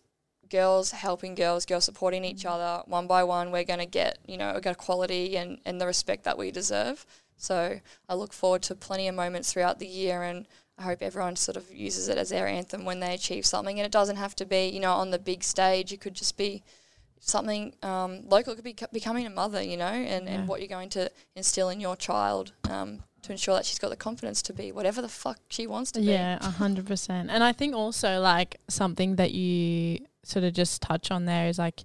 girls 0.50 0.90
helping 0.90 1.34
girls, 1.34 1.64
girls 1.64 1.84
supporting 1.84 2.24
each 2.24 2.44
other. 2.44 2.82
One 2.86 3.06
by 3.06 3.22
one, 3.22 3.52
we're 3.52 3.64
going 3.64 3.78
to 3.78 3.86
get, 3.86 4.18
you 4.26 4.36
know, 4.36 4.50
a 4.50 4.70
equality 4.70 5.36
and, 5.36 5.58
and 5.64 5.80
the 5.80 5.86
respect 5.86 6.24
that 6.24 6.36
we 6.36 6.50
deserve. 6.50 7.06
So 7.36 7.80
I 8.08 8.14
look 8.14 8.32
forward 8.32 8.62
to 8.62 8.74
plenty 8.74 9.06
of 9.06 9.14
moments 9.14 9.52
throughout 9.52 9.78
the 9.78 9.86
year 9.86 10.24
and 10.24 10.48
I 10.76 10.82
hope 10.82 11.02
everyone 11.02 11.36
sort 11.36 11.56
of 11.56 11.70
uses 11.72 12.08
it 12.08 12.18
as 12.18 12.30
their 12.30 12.48
anthem 12.48 12.84
when 12.84 13.00
they 13.00 13.14
achieve 13.14 13.46
something. 13.46 13.78
And 13.78 13.86
it 13.86 13.92
doesn't 13.92 14.16
have 14.16 14.34
to 14.36 14.44
be, 14.44 14.68
you 14.68 14.80
know, 14.80 14.94
on 14.94 15.10
the 15.10 15.18
big 15.18 15.44
stage. 15.44 15.92
It 15.92 16.00
could 16.00 16.14
just 16.14 16.36
be 16.36 16.64
something 17.20 17.74
um, 17.82 18.28
local. 18.28 18.52
It 18.52 18.56
could 18.56 18.64
be 18.64 18.76
becoming 18.92 19.26
a 19.26 19.30
mother, 19.30 19.62
you 19.62 19.76
know, 19.76 19.84
and, 19.84 20.26
Yeah. 20.26 20.32
and 20.32 20.48
what 20.48 20.60
you're 20.60 20.68
going 20.68 20.88
to 20.90 21.10
instill 21.36 21.68
in 21.68 21.80
your 21.80 21.96
child 21.96 22.52
um, 22.68 23.04
to 23.22 23.32
ensure 23.32 23.54
that 23.54 23.66
she's 23.66 23.78
got 23.78 23.90
the 23.90 23.96
confidence 23.96 24.42
to 24.42 24.52
be 24.52 24.72
whatever 24.72 25.02
the 25.02 25.08
fuck 25.08 25.38
she 25.48 25.66
wants 25.66 25.92
to 25.92 26.00
be. 26.00 26.06
Yeah, 26.06 26.42
hundred 26.42 26.86
percent. 26.86 27.30
And 27.30 27.42
I 27.44 27.52
think 27.52 27.74
also 27.74 28.20
like 28.20 28.58
something 28.68 29.16
that 29.16 29.32
you 29.32 30.04
sort 30.22 30.44
of 30.44 30.52
just 30.54 30.82
touch 30.82 31.10
on 31.10 31.24
there 31.24 31.48
is 31.48 31.58
like 31.58 31.80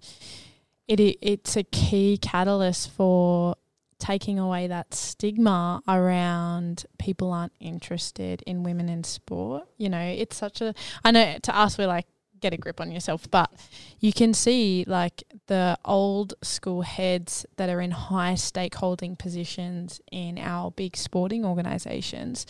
it 0.87 0.99
i- 0.99 1.17
it's 1.21 1.55
a 1.55 1.63
key 1.63 2.17
catalyst 2.21 2.91
for 2.91 3.55
taking 3.97 4.37
away 4.37 4.67
that 4.67 4.93
stigma 4.93 5.81
around 5.87 6.85
people 6.99 7.31
aren't 7.31 7.53
interested 7.59 8.43
in 8.45 8.61
women 8.63 8.89
in 8.89 9.03
sport. 9.03 9.63
You 9.77 9.89
know, 9.89 10.01
it's 10.01 10.35
such 10.35 10.61
a 10.61 10.73
I 11.03 11.11
know 11.11 11.37
to 11.43 11.57
us 11.57 11.77
we're 11.77 11.87
like 11.87 12.05
get 12.39 12.53
a 12.53 12.57
grip 12.57 12.81
on 12.81 12.91
yourself. 12.91 13.29
But 13.29 13.51
you 13.99 14.13
can 14.13 14.33
see 14.33 14.83
like 14.87 15.23
the 15.47 15.77
old 15.85 16.33
school 16.41 16.81
heads 16.81 17.45
that 17.57 17.69
are 17.69 17.81
in 17.81 17.91
high 17.91 18.33
stakeholding 18.33 19.17
positions 19.17 20.01
in 20.11 20.37
our 20.37 20.71
big 20.71 20.97
sporting 20.97 21.45
organizations. 21.45 22.45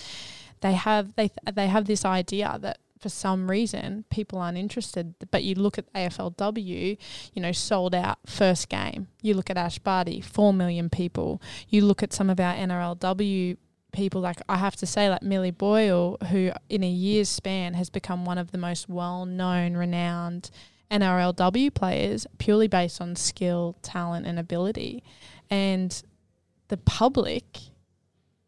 They 0.61 0.73
have 0.73 1.15
they 1.15 1.31
they 1.51 1.67
have 1.67 1.85
this 1.85 2.05
idea 2.05 2.57
that 2.61 2.79
for 2.99 3.09
some 3.09 3.51
reason 3.51 4.05
people 4.09 4.39
aren't 4.39 4.57
interested. 4.57 5.13
But 5.29 5.43
you 5.43 5.55
look 5.55 5.77
at 5.77 5.91
AFLW, 5.93 6.97
you 7.33 7.41
know, 7.41 7.51
sold 7.51 7.93
out 7.93 8.17
first 8.25 8.69
game. 8.69 9.07
You 9.21 9.35
look 9.35 9.49
at 9.49 9.57
Ash 9.57 9.79
Barty, 9.79 10.21
four 10.21 10.53
million 10.53 10.89
people. 10.89 11.41
You 11.69 11.85
look 11.85 12.01
at 12.01 12.13
some 12.13 12.29
of 12.29 12.39
our 12.39 12.55
NRLW 12.55 13.57
people 13.95 14.21
like 14.21 14.41
I 14.47 14.57
have 14.57 14.75
to 14.77 14.85
say 14.85 15.09
like 15.09 15.23
Millie 15.23 15.51
Boyle 15.51 16.17
who 16.29 16.51
in 16.69 16.83
a 16.83 16.89
year's 16.89 17.29
span 17.29 17.73
has 17.73 17.89
become 17.89 18.25
one 18.25 18.37
of 18.37 18.51
the 18.51 18.57
most 18.57 18.87
well 18.89 19.25
known 19.25 19.75
renowned 19.75 20.51
NRLW 20.91 21.73
players 21.73 22.27
purely 22.37 22.67
based 22.67 23.01
on 23.01 23.15
skill, 23.15 23.75
talent 23.81 24.25
and 24.27 24.37
ability. 24.37 25.03
And 25.49 26.01
the 26.67 26.77
public 26.77 27.45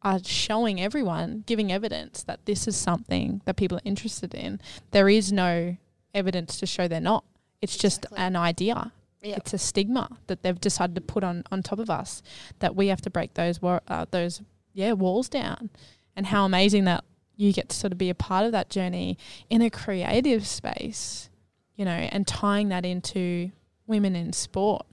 are 0.04 0.20
showing 0.24 0.80
everyone, 0.80 1.44
giving 1.48 1.72
evidence 1.72 2.24
that 2.24 2.46
this 2.46 2.68
is 2.68 2.75
something 2.75 3.42
that 3.46 3.56
people 3.56 3.77
are 3.77 3.82
interested 3.86 4.34
in. 4.34 4.62
There 4.92 5.10
is 5.10 5.32
no 5.32 5.77
evidence 6.13 6.60
to 6.60 6.66
show 6.68 6.88
they're 6.88 7.01
not. 7.01 7.24
It's 7.62 7.75
just 7.77 8.06
Exactly. 8.06 8.20
an 8.20 8.36
idea. 8.36 8.92
Yep. 9.24 9.38
It's 9.38 9.54
a 9.54 9.58
stigma 9.58 10.18
that 10.27 10.44
they've 10.44 10.62
decided 10.62 10.96
to 10.96 11.01
put 11.01 11.24
on, 11.24 11.44
on 11.51 11.63
top 11.63 11.80
of 11.80 11.89
us 11.89 12.22
that 12.60 12.75
we 12.75 12.88
have 12.88 13.01
to 13.01 13.10
break 13.10 13.34
those 13.34 13.62
wa- 13.62 13.80
uh, 13.88 14.06
those 14.12 14.42
yeah 14.77 14.93
walls 14.93 15.27
down. 15.27 15.69
And 16.15 16.27
how 16.27 16.46
amazing 16.46 16.86
that 16.86 17.03
you 17.36 17.51
get 17.51 17.69
to 17.69 17.75
sort 17.75 17.91
of 17.91 17.98
be 17.98 18.10
a 18.10 18.15
part 18.15 18.46
of 18.46 18.51
that 18.51 18.69
journey 18.69 19.17
in 19.50 19.62
a 19.62 19.69
creative 19.69 20.48
space, 20.48 21.29
you 21.75 21.86
know, 21.86 21.91
and 21.91 22.25
tying 22.25 22.69
that 22.69 22.86
into 22.86 23.51
women 23.86 24.15
in 24.15 24.34
sport. 24.34 24.86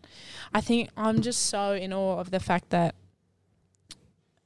I 0.52 0.60
think 0.60 0.90
I'm 0.96 1.22
just 1.22 1.46
so 1.46 1.72
in 1.72 1.92
awe 1.92 2.18
of 2.18 2.30
the 2.30 2.40
fact 2.40 2.70
that 2.70 2.94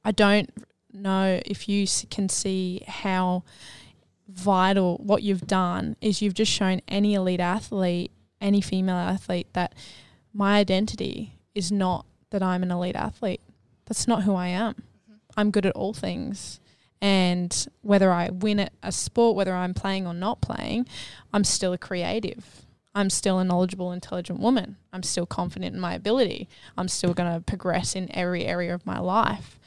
I 0.03 0.11
don't 0.11 0.49
know 0.93 1.39
if 1.45 1.67
you 1.67 1.85
can 2.09 2.29
see 2.29 2.83
how 2.87 3.43
vital 4.27 4.97
what 4.97 5.23
you've 5.23 5.47
done 5.47 5.95
is 6.01 6.21
you've 6.21 6.33
just 6.33 6.51
shown 6.51 6.81
any 6.87 7.13
elite 7.13 7.39
athlete, 7.39 8.11
any 8.39 8.61
female 8.61 8.95
athlete 8.95 9.47
that 9.53 9.73
my 10.33 10.57
identity 10.57 11.35
is 11.53 11.71
not 11.71 12.05
that 12.29 12.41
I'm 12.41 12.63
an 12.63 12.71
elite 12.71 12.95
athlete. 12.95 13.41
That's 13.85 14.07
not 14.07 14.23
who 14.23 14.35
I 14.35 14.47
am. 14.47 14.75
I'm 15.39 15.51
good 15.51 15.65
at 15.65 15.73
all 15.73 15.93
things. 15.93 16.59
And 17.01 17.67
whether 17.81 18.11
I 18.11 18.29
win 18.29 18.59
at 18.59 18.73
a 18.83 18.91
sport, 18.91 19.37
whether 19.37 19.53
I'm 19.53 19.73
playing 19.73 20.05
or 20.05 20.13
not 20.13 20.41
playing, 20.41 20.85
I'm 21.31 21.45
still 21.45 21.71
a 21.71 21.77
creative. 21.77 22.65
I'm 22.93 23.09
still 23.09 23.39
a 23.39 23.45
knowledgeable, 23.45 23.93
intelligent 23.93 24.41
woman. 24.41 24.75
I'm 24.91 25.03
still 25.03 25.25
confident 25.25 25.73
in 25.73 25.79
my 25.79 25.93
ability. 25.93 26.49
I'm 26.77 26.89
still 26.89 27.13
going 27.13 27.33
to 27.33 27.39
progress 27.39 27.95
in 27.95 28.13
every 28.13 28.45
area 28.45 28.73
of 28.73 28.85
my 28.85 28.99
life. 28.99 29.57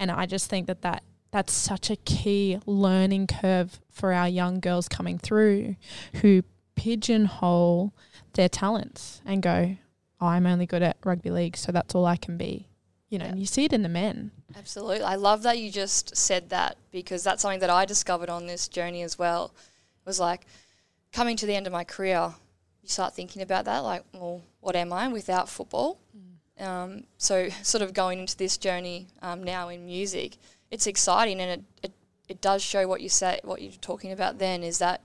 And 0.00 0.10
I 0.10 0.26
just 0.26 0.50
think 0.50 0.66
that, 0.66 0.82
that 0.82 1.04
that's 1.30 1.52
such 1.52 1.88
a 1.88 1.96
key 1.96 2.58
learning 2.66 3.28
curve 3.28 3.80
for 3.90 4.12
our 4.12 4.28
young 4.28 4.58
girls 4.58 4.88
coming 4.88 5.18
through 5.18 5.76
who 6.14 6.42
pigeonhole 6.74 7.94
their 8.32 8.48
talents 8.48 9.22
and 9.24 9.40
go, 9.40 9.76
oh, 10.20 10.26
I'm 10.26 10.46
only 10.46 10.66
good 10.66 10.82
at 10.82 10.96
rugby 11.04 11.30
league, 11.30 11.56
so 11.56 11.70
that's 11.70 11.94
all 11.94 12.06
I 12.06 12.16
can 12.16 12.36
be. 12.36 12.66
You 13.12 13.18
know, 13.18 13.26
and 13.26 13.38
you 13.38 13.44
see 13.44 13.66
it 13.66 13.74
in 13.74 13.82
the 13.82 13.90
men. 13.90 14.30
Absolutely. 14.56 15.02
I 15.02 15.16
love 15.16 15.42
that 15.42 15.58
you 15.58 15.70
just 15.70 16.16
said 16.16 16.48
that 16.48 16.78
because 16.90 17.22
that's 17.22 17.42
something 17.42 17.60
that 17.60 17.68
I 17.68 17.84
discovered 17.84 18.30
on 18.30 18.46
this 18.46 18.68
journey 18.68 19.02
as 19.02 19.18
well. 19.18 19.52
It 20.00 20.06
was 20.06 20.18
like 20.18 20.46
coming 21.12 21.36
to 21.36 21.44
the 21.44 21.54
end 21.54 21.66
of 21.66 21.74
my 21.74 21.84
career, 21.84 22.32
you 22.82 22.88
start 22.88 23.12
thinking 23.12 23.42
about 23.42 23.66
that, 23.66 23.80
like, 23.80 24.02
well, 24.14 24.40
what 24.60 24.76
am 24.76 24.94
I 24.94 25.08
without 25.08 25.50
football? 25.50 25.98
Um, 26.58 27.04
so, 27.18 27.50
sort 27.62 27.82
of 27.82 27.92
going 27.92 28.18
into 28.18 28.34
this 28.34 28.56
journey 28.56 29.08
um, 29.20 29.44
now 29.44 29.68
in 29.68 29.84
music, 29.84 30.38
it's 30.70 30.86
exciting 30.86 31.38
and 31.38 31.50
it, 31.50 31.64
it, 31.82 31.92
it 32.30 32.40
does 32.40 32.62
show 32.62 32.88
what 32.88 33.02
you 33.02 33.10
say, 33.10 33.40
what 33.44 33.60
you're 33.60 33.72
talking 33.72 34.12
about 34.12 34.38
then 34.38 34.62
is 34.62 34.78
that 34.78 35.02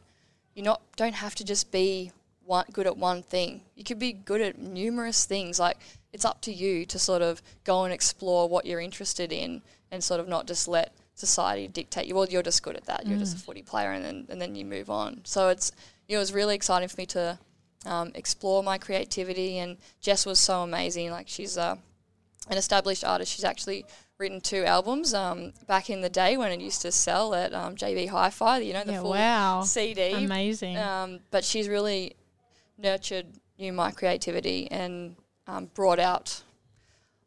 you 0.55 0.63
not 0.63 0.81
don't 0.95 1.15
have 1.15 1.35
to 1.35 1.43
just 1.43 1.73
be 1.73 2.13
one, 2.47 2.65
good 2.71 2.87
at 2.87 2.97
one 2.97 3.21
thing. 3.21 3.61
You 3.75 3.83
could 3.83 3.99
be 3.99 4.13
good 4.13 4.41
at 4.41 4.57
numerous 4.57 5.25
things. 5.25 5.59
Like 5.59 5.77
it's 6.13 6.25
up 6.25 6.41
to 6.41 6.51
you 6.53 6.85
to 6.87 6.97
sort 6.97 7.21
of 7.21 7.41
go 7.63 7.83
and 7.83 7.93
explore 7.93 8.47
what 8.49 8.65
you're 8.65 8.79
interested 8.79 9.31
in, 9.31 9.61
and 9.91 10.03
sort 10.03 10.19
of 10.19 10.27
not 10.27 10.47
just 10.47 10.67
let 10.67 10.93
society 11.13 11.67
dictate 11.67 12.07
you. 12.07 12.15
Well, 12.15 12.25
you're 12.27 12.43
just 12.43 12.63
good 12.63 12.75
at 12.75 12.85
that. 12.85 13.05
You're 13.05 13.19
just 13.19 13.35
a 13.35 13.39
footy 13.39 13.61
player, 13.61 13.91
and 13.91 14.03
then 14.03 14.25
and 14.29 14.41
then 14.41 14.55
you 14.55 14.65
move 14.65 14.89
on. 14.89 15.21
So 15.23 15.49
it's 15.49 15.71
you 16.07 16.13
know, 16.15 16.19
it 16.19 16.21
was 16.21 16.33
really 16.33 16.55
exciting 16.55 16.87
for 16.87 16.99
me 16.99 17.05
to 17.07 17.37
um, 17.85 18.11
explore 18.15 18.63
my 18.63 18.77
creativity. 18.77 19.57
And 19.59 19.77
Jess 20.01 20.25
was 20.25 20.39
so 20.39 20.61
amazing. 20.63 21.11
Like 21.11 21.27
she's 21.27 21.57
uh, 21.57 21.75
an 22.49 22.57
established 22.57 23.03
artist. 23.03 23.33
She's 23.33 23.43
actually 23.45 23.85
written 24.19 24.41
two 24.41 24.63
albums 24.65 25.13
um, 25.13 25.53
back 25.67 25.89
in 25.91 26.01
the 26.01 26.09
day 26.09 26.37
when 26.37 26.51
it 26.51 26.59
used 26.59 26.81
to 26.81 26.91
sell 26.91 27.35
at 27.35 27.53
um, 27.53 27.75
JB 27.75 28.09
Hi-Fi. 28.09 28.59
You 28.59 28.73
know 28.73 28.83
the 28.83 28.93
Yeah, 28.93 29.01
full 29.01 29.11
wow. 29.11 29.61
CD. 29.61 30.13
Amazing. 30.13 30.77
Um, 30.77 31.19
but 31.29 31.43
she's 31.43 31.69
really 31.69 32.15
nurtured 32.77 33.25
you 33.57 33.73
my 33.73 33.91
creativity 33.91 34.69
and 34.71 35.15
um, 35.47 35.65
brought 35.73 35.99
out 35.99 36.43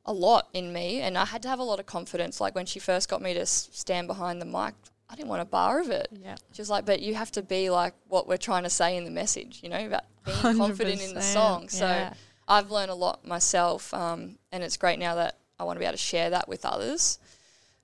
a 0.07 0.12
lot 0.12 0.49
in 0.52 0.73
me. 0.73 1.00
And 1.00 1.19
I 1.19 1.25
had 1.25 1.42
to 1.42 1.49
have 1.49 1.59
a 1.59 1.62
lot 1.64 1.80
of 1.80 1.87
confidence. 1.87 2.40
Like 2.40 2.54
when 2.54 2.66
she 2.66 2.78
first 2.78 3.09
got 3.09 3.21
me 3.23 3.35
to 3.35 3.40
s- 3.40 3.69
stand 3.73 4.07
behind 4.07 4.40
the 4.40 4.47
mic, 4.47 4.75
I 5.09 5.16
didn't 5.16 5.28
want 5.28 5.42
a 5.42 5.47
bar 5.47 5.80
of 5.80 5.90
it. 5.90 6.09
yeah. 6.12 6.37
She 6.52 6.62
was 6.62 6.71
like, 6.71 6.87
but 6.87 7.00
you 7.00 7.14
have 7.16 7.33
to 7.33 7.42
be 7.42 7.69
like 7.71 7.95
what 8.09 8.28
we're 8.28 8.37
trying 8.37 8.62
to 8.62 8.71
say 8.71 8.97
in 8.97 9.04
the 9.04 9.11
message, 9.11 9.61
you 9.62 9.69
know, 9.69 9.85
about 9.87 10.04
being 10.25 10.38
confident 10.57 11.00
in 11.02 11.14
the 11.14 11.23
song. 11.23 11.69
So 11.69 11.87
yeah. 11.87 12.14
I've 12.47 12.71
learned 12.71 12.90
a 12.90 12.95
lot 12.95 13.26
myself, 13.26 13.92
um, 13.92 14.38
and 14.52 14.62
it's 14.62 14.76
great 14.76 14.99
now 14.99 15.16
that 15.16 15.37
I 15.59 15.64
want 15.64 15.76
to 15.76 15.80
be 15.80 15.85
able 15.85 15.92
to 15.95 15.99
share 15.99 16.30
that 16.30 16.49
with 16.49 16.64
others. 16.64 17.19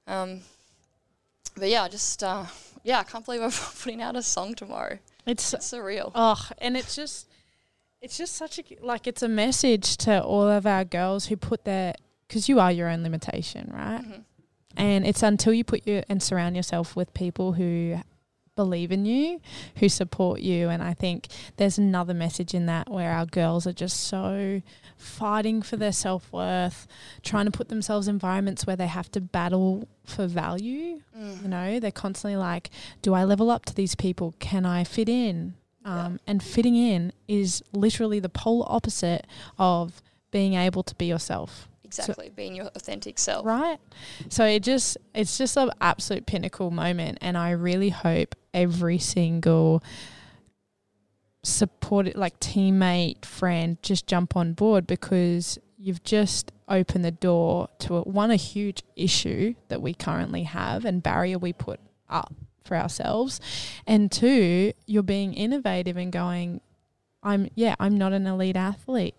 Um, 0.07 0.41
but 1.57 1.69
yeah, 1.69 1.89
just 1.89 2.23
uh, 2.23 2.45
yeah, 2.85 3.01
I 3.01 3.03
can't 3.03 3.25
believe 3.25 3.43
I'm 3.43 3.51
putting 3.83 4.03
out 4.03 4.15
a 4.17 4.23
song 4.23 4.55
tomorrow. 4.55 4.99
It's 5.27 5.53
It's 5.53 5.73
surreal. 5.73 6.13
Oh, 6.15 6.49
and 6.59 6.77
it's 6.77 6.95
just, 6.95 7.26
it's 8.07 8.17
just 8.17 8.37
such 8.37 8.61
a 8.61 8.63
like 8.83 9.09
it's 9.09 9.23
a 9.23 9.29
message 9.29 9.97
to 9.97 10.23
all 10.23 10.49
of 10.49 10.65
our 10.65 10.85
girls 10.85 11.27
who 11.27 11.37
put 11.37 11.65
their 11.65 11.93
because 12.29 12.49
you 12.49 12.61
are 12.61 12.71
your 12.71 12.89
own 12.89 13.03
limitation, 13.03 13.69
right? 13.75 14.01
Mhm. 14.01 14.25
And 14.77 15.05
it's 15.05 15.25
until 15.25 15.53
you 15.53 15.65
put 15.65 15.85
your 15.89 16.05
and 16.09 16.23
surround 16.23 16.55
yourself 16.55 16.95
with 16.95 17.13
people 17.15 17.55
who 17.55 18.01
believe 18.55 18.93
in 18.93 19.05
you, 19.05 19.41
who 19.79 19.89
support 19.89 20.41
you, 20.41 20.69
and 20.69 20.85
I 20.85 20.95
think 20.95 21.27
there's 21.57 21.79
another 21.79 22.15
message 22.15 22.55
in 22.55 22.67
that 22.67 22.89
where 22.89 23.11
our 23.11 23.27
girls 23.27 23.67
are 23.67 23.73
just 23.73 23.99
so 24.05 24.63
fighting 24.97 25.61
for 25.61 25.77
their 25.77 25.93
self 25.93 26.33
worth, 26.33 26.87
trying 27.25 27.47
to 27.47 27.51
put 27.51 27.71
themselves 27.71 28.07
in 28.07 28.15
environments 28.15 28.69
where 28.69 28.77
they 28.77 28.87
have 28.87 29.11
to 29.13 29.21
battle 29.21 29.89
for 30.05 30.29
value. 30.29 31.01
Mm. 31.19 31.43
You 31.43 31.49
know, 31.49 31.81
they're 31.81 31.91
constantly 31.91 32.37
like, 32.37 32.71
do 33.03 33.15
I 33.15 33.25
level 33.25 33.51
up 33.51 33.65
to 33.67 33.75
these 33.75 33.97
people? 33.97 34.35
Can 34.39 34.65
I 34.65 34.85
fit 34.85 35.09
in? 35.09 35.55
Yeah. 35.87 36.05
Um, 36.07 36.21
And 36.27 36.43
fitting 36.43 36.75
in 36.77 37.13
is 37.29 37.63
literally 37.73 38.19
the 38.21 38.29
polar 38.29 38.67
opposite 38.69 39.27
of 39.59 40.03
being 40.33 40.55
able 40.55 40.83
to 40.83 40.95
be 40.97 41.07
yourself, 41.07 41.69
Exactly, 41.85 42.31
being 42.35 42.57
your 42.57 42.67
authentic 42.75 43.17
self. 43.19 43.47
right? 43.47 43.79
So 44.29 44.45
it 44.45 44.65
just, 44.65 44.99
it's 45.15 45.39
just 45.39 45.57
an 45.57 45.71
absolute 45.81 46.27
pinnacle 46.27 46.71
moment. 46.73 47.19
And 47.21 47.39
I 47.39 47.53
really 47.53 47.91
hope 47.91 48.35
every 48.53 48.99
single 48.99 49.83
support, 51.43 52.17
like 52.17 52.39
teammate, 52.41 53.25
friend, 53.25 53.79
just 53.83 54.07
jump 54.07 54.37
on 54.37 54.53
board 54.53 54.87
because 54.87 55.59
you've 55.79 56.03
just 56.03 56.51
opened 56.69 57.05
the 57.05 57.13
door 57.13 57.69
to 57.79 57.97
a, 57.99 58.03
one, 58.03 58.31
a 58.33 58.37
huge 58.37 58.83
issue 58.97 59.55
that 59.69 59.81
we 59.81 59.95
currently 59.95 60.43
have 60.43 60.85
and 60.85 61.03
barrier 61.03 61.39
we 61.39 61.53
put 61.53 61.79
up 62.09 62.35
for 62.67 62.77
ourselves. 62.77 63.41
And 63.87 64.11
two, 64.11 64.73
you're 64.87 65.03
being 65.03 65.35
innovative 65.35 65.97
and 65.97 66.13
going, 66.13 66.61
I'm, 67.23 67.49
yeah, 67.55 67.75
I'm 67.79 67.97
not 67.97 68.13
an 68.13 68.27
elite 68.27 68.57
athlete. 68.57 69.15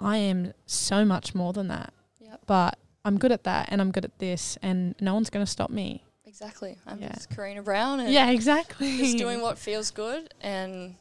I 0.00 0.18
am 0.18 0.52
so 0.66 1.04
much 1.04 1.34
more 1.34 1.52
than 1.52 1.68
that. 1.68 1.92
Yep. 2.20 2.40
But 2.46 2.78
I'm 3.04 3.18
good 3.18 3.32
at 3.32 3.44
that 3.44 3.68
and 3.70 3.80
I'm 3.80 3.90
good 3.90 4.04
at 4.04 4.18
this 4.18 4.56
and 4.62 4.94
no 5.00 5.14
one's 5.14 5.30
going 5.30 5.44
to 5.44 5.50
stop 5.50 5.70
me. 5.70 6.04
Exactly. 6.26 6.78
I'm 6.86 7.00
Yeah. 7.00 7.12
just 7.14 7.30
Karina 7.30 7.62
Brown 7.62 8.00
and 8.00 8.12
Yeah, 8.12 8.30
exactly. 8.30 8.96
just 8.98 9.18
doing 9.24 9.40
what 9.40 9.58
feels 9.58 9.90
good 9.90 10.32
and 10.40 10.94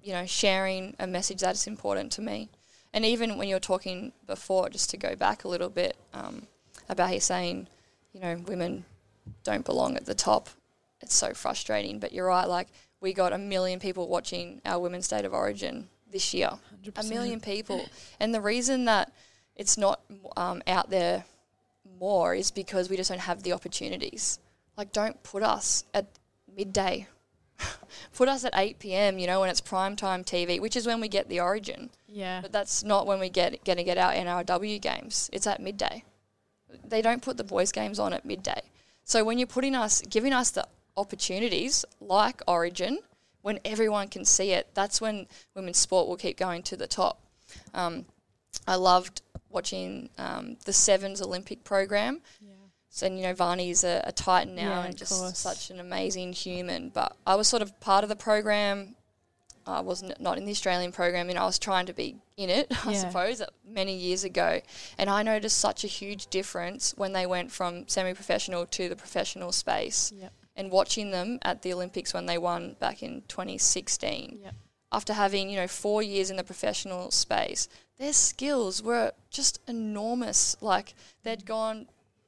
you 0.00 0.12
know 0.12 0.24
sharing 0.24 0.94
a 0.98 1.06
message 1.06 1.40
that 1.40 1.54
is 1.56 1.66
important 1.66 2.12
to 2.12 2.22
me. 2.22 2.48
And 2.94 3.04
even 3.04 3.36
when 3.36 3.48
you're 3.48 3.60
talking 3.60 4.12
before, 4.26 4.70
just 4.70 4.88
to 4.90 4.96
go 4.96 5.14
back 5.14 5.44
a 5.44 5.48
little 5.48 5.68
bit 5.68 5.96
um, 6.14 6.46
about 6.88 7.12
you 7.12 7.20
saying, 7.20 7.66
you 8.14 8.20
know, 8.20 8.36
women 8.46 8.84
don't 9.44 9.64
belong 9.64 9.96
at 9.96 10.06
the 10.06 10.14
top. 10.14 10.48
It's 11.08 11.14
so 11.14 11.32
frustrating, 11.32 12.00
but 12.00 12.12
you're 12.12 12.26
right. 12.26 12.46
Like 12.46 12.68
we 13.00 13.14
got 13.14 13.32
a 13.32 13.38
million 13.38 13.80
people 13.80 14.08
watching 14.08 14.60
our 14.66 14.78
women's 14.78 15.06
state 15.06 15.24
of 15.24 15.32
origin 15.32 15.88
this 16.12 16.34
year. 16.34 16.50
A 16.96 17.02
million 17.04 17.40
people. 17.40 17.88
And 18.20 18.34
the 18.34 18.42
reason 18.42 18.84
that 18.84 19.10
it's 19.56 19.78
not 19.78 20.02
um, 20.36 20.60
out 20.66 20.90
there 20.90 21.24
more 21.98 22.34
is 22.34 22.50
because 22.50 22.90
we 22.90 22.98
just 22.98 23.08
don't 23.08 23.20
have 23.20 23.42
the 23.42 23.54
opportunities. 23.54 24.38
Like, 24.76 24.92
don't 24.92 25.22
put 25.22 25.42
us 25.42 25.84
at 25.94 26.08
midday 26.54 27.06
put 28.14 28.28
us 28.28 28.44
at 28.44 28.52
8 28.54 28.78
p.m., 28.78 29.18
you 29.18 29.26
know, 29.26 29.40
when 29.40 29.48
it's 29.48 29.62
prime 29.62 29.96
time 29.96 30.24
TV, 30.24 30.60
which 30.60 30.76
is 30.76 30.86
when 30.86 31.00
we 31.00 31.08
get 31.08 31.30
the 31.30 31.40
origin. 31.40 31.88
Yeah. 32.06 32.42
But 32.42 32.52
that's 32.52 32.84
not 32.84 33.06
when 33.06 33.18
we 33.18 33.30
get 33.30 33.64
going 33.64 33.78
to 33.78 33.82
get 33.84 33.96
our 33.96 34.12
NRW 34.12 34.78
games. 34.82 35.30
It's 35.32 35.46
at 35.46 35.62
midday. 35.62 36.04
They 36.86 37.00
don't 37.00 37.22
put 37.22 37.38
the 37.38 37.44
boys' 37.44 37.72
games 37.72 37.98
on 37.98 38.12
at 38.12 38.26
midday. 38.26 38.60
So 39.04 39.24
when 39.24 39.38
you're 39.38 39.46
putting 39.46 39.74
us, 39.74 40.02
giving 40.02 40.34
us 40.34 40.50
the 40.50 40.68
opportunities 40.98 41.84
like 42.00 42.42
Origin, 42.46 42.98
when 43.42 43.60
everyone 43.64 44.08
can 44.08 44.24
see 44.24 44.50
it, 44.52 44.68
that's 44.74 45.00
when 45.00 45.26
women's 45.54 45.78
sport 45.78 46.08
will 46.08 46.16
keep 46.16 46.36
going 46.36 46.62
to 46.64 46.76
the 46.76 46.86
top. 46.86 47.20
Um, 47.72 48.04
I 48.66 48.74
loved 48.74 49.22
watching 49.48 50.10
um, 50.18 50.56
the 50.64 50.72
Sevens 50.72 51.22
Olympic 51.22 51.64
program. 51.64 52.20
Yeah. 52.40 52.54
So, 52.90 53.06
and 53.06 53.16
you 53.16 53.22
know, 53.22 53.34
Varney's 53.34 53.84
a, 53.84 54.02
a 54.04 54.12
titan 54.12 54.54
now 54.56 54.62
Yeah, 54.80 54.84
and 54.86 54.96
just 54.96 55.12
course. 55.12 55.38
such 55.38 55.70
an 55.70 55.78
amazing 55.80 56.32
human. 56.32 56.88
But 56.90 57.16
I 57.26 57.36
was 57.36 57.46
sort 57.48 57.62
of 57.62 57.78
part 57.80 58.02
of 58.02 58.08
the 58.10 58.16
program. 58.16 58.96
I 59.66 59.80
was 59.80 60.02
n- 60.02 60.14
not 60.18 60.36
in 60.38 60.44
the 60.46 60.50
Australian 60.52 60.92
program, 60.92 61.28
and 61.30 61.38
I 61.38 61.44
was 61.44 61.58
trying 61.58 61.86
to 61.86 61.92
be 61.92 62.16
in 62.36 62.50
it, 62.50 62.66
I 62.86 62.92
Yeah. 62.92 62.98
suppose, 62.98 63.40
uh, 63.40 63.46
many 63.66 63.94
years 63.94 64.24
ago. 64.24 64.60
And 64.98 65.08
I 65.10 65.22
noticed 65.22 65.58
such 65.58 65.84
a 65.84 65.86
huge 65.86 66.26
difference 66.28 66.94
when 66.96 67.12
they 67.12 67.26
went 67.26 67.52
from 67.52 67.86
semi 67.88 68.12
professional 68.14 68.66
to 68.66 68.88
the 68.88 68.96
professional 68.96 69.52
space. 69.52 70.12
Yep. 70.16 70.32
And 70.58 70.70
watching 70.70 71.10
them 71.12 71.38
at 71.42 71.62
the 71.62 71.72
Olympics 71.72 72.12
when 72.12 72.26
they 72.26 72.36
won 72.36 72.76
back 72.80 73.02
in 73.02 73.22
2016, 73.28 74.40
Yep. 74.42 74.54
after 74.92 75.12
having, 75.12 75.48
you 75.48 75.56
know, 75.56 75.68
four 75.68 76.02
years 76.02 76.30
in 76.30 76.36
the 76.36 76.44
professional 76.44 77.10
space, 77.10 77.68
their 77.98 78.12
skills 78.12 78.82
were 78.82 79.12
just 79.30 79.60
enormous. 79.68 80.56
Like 80.60 80.94
they'd 81.22 81.46
gone 81.46 81.86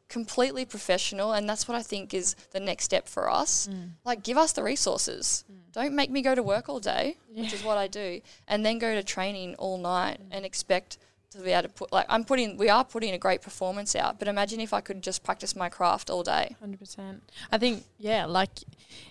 completely 0.08 0.64
professional 0.64 1.32
and 1.32 1.48
that's 1.48 1.68
what 1.68 1.76
I 1.76 1.82
think 1.82 2.12
is 2.14 2.34
the 2.50 2.58
next 2.60 2.84
step 2.84 3.06
for 3.08 3.30
us. 3.30 3.68
Mm. 3.68 3.90
Like 4.04 4.22
give 4.22 4.36
us 4.38 4.52
the 4.52 4.62
resources. 4.62 5.44
Don't 5.72 5.94
make 5.94 6.10
me 6.10 6.20
go 6.22 6.34
to 6.34 6.42
work 6.42 6.68
all 6.68 6.80
day, 6.80 7.16
which 7.32 7.52
is 7.52 7.62
what 7.62 7.78
I 7.78 7.86
do, 7.86 8.20
and 8.48 8.66
then 8.66 8.78
go 8.78 8.94
to 8.94 9.04
training 9.04 9.54
all 9.56 9.78
night 9.78 10.18
and 10.32 10.44
expect 10.44 10.98
to 11.30 11.38
be 11.38 11.50
able 11.50 11.62
to 11.62 11.68
put 11.68 11.92
like 11.92 12.06
I'm 12.08 12.24
putting 12.24 12.56
we 12.56 12.68
are 12.68 12.84
putting 12.84 13.12
a 13.14 13.18
great 13.18 13.42
performance 13.42 13.94
out, 13.94 14.18
but 14.18 14.28
imagine 14.28 14.60
if 14.60 14.72
I 14.72 14.80
could 14.80 15.02
just 15.02 15.22
practice 15.22 15.54
my 15.54 15.68
craft 15.68 16.10
all 16.10 16.22
day. 16.22 16.56
Hundred 16.60 16.80
percent. 16.80 17.22
I 17.50 17.58
think 17.58 17.84
yeah, 17.98 18.26
like 18.26 18.50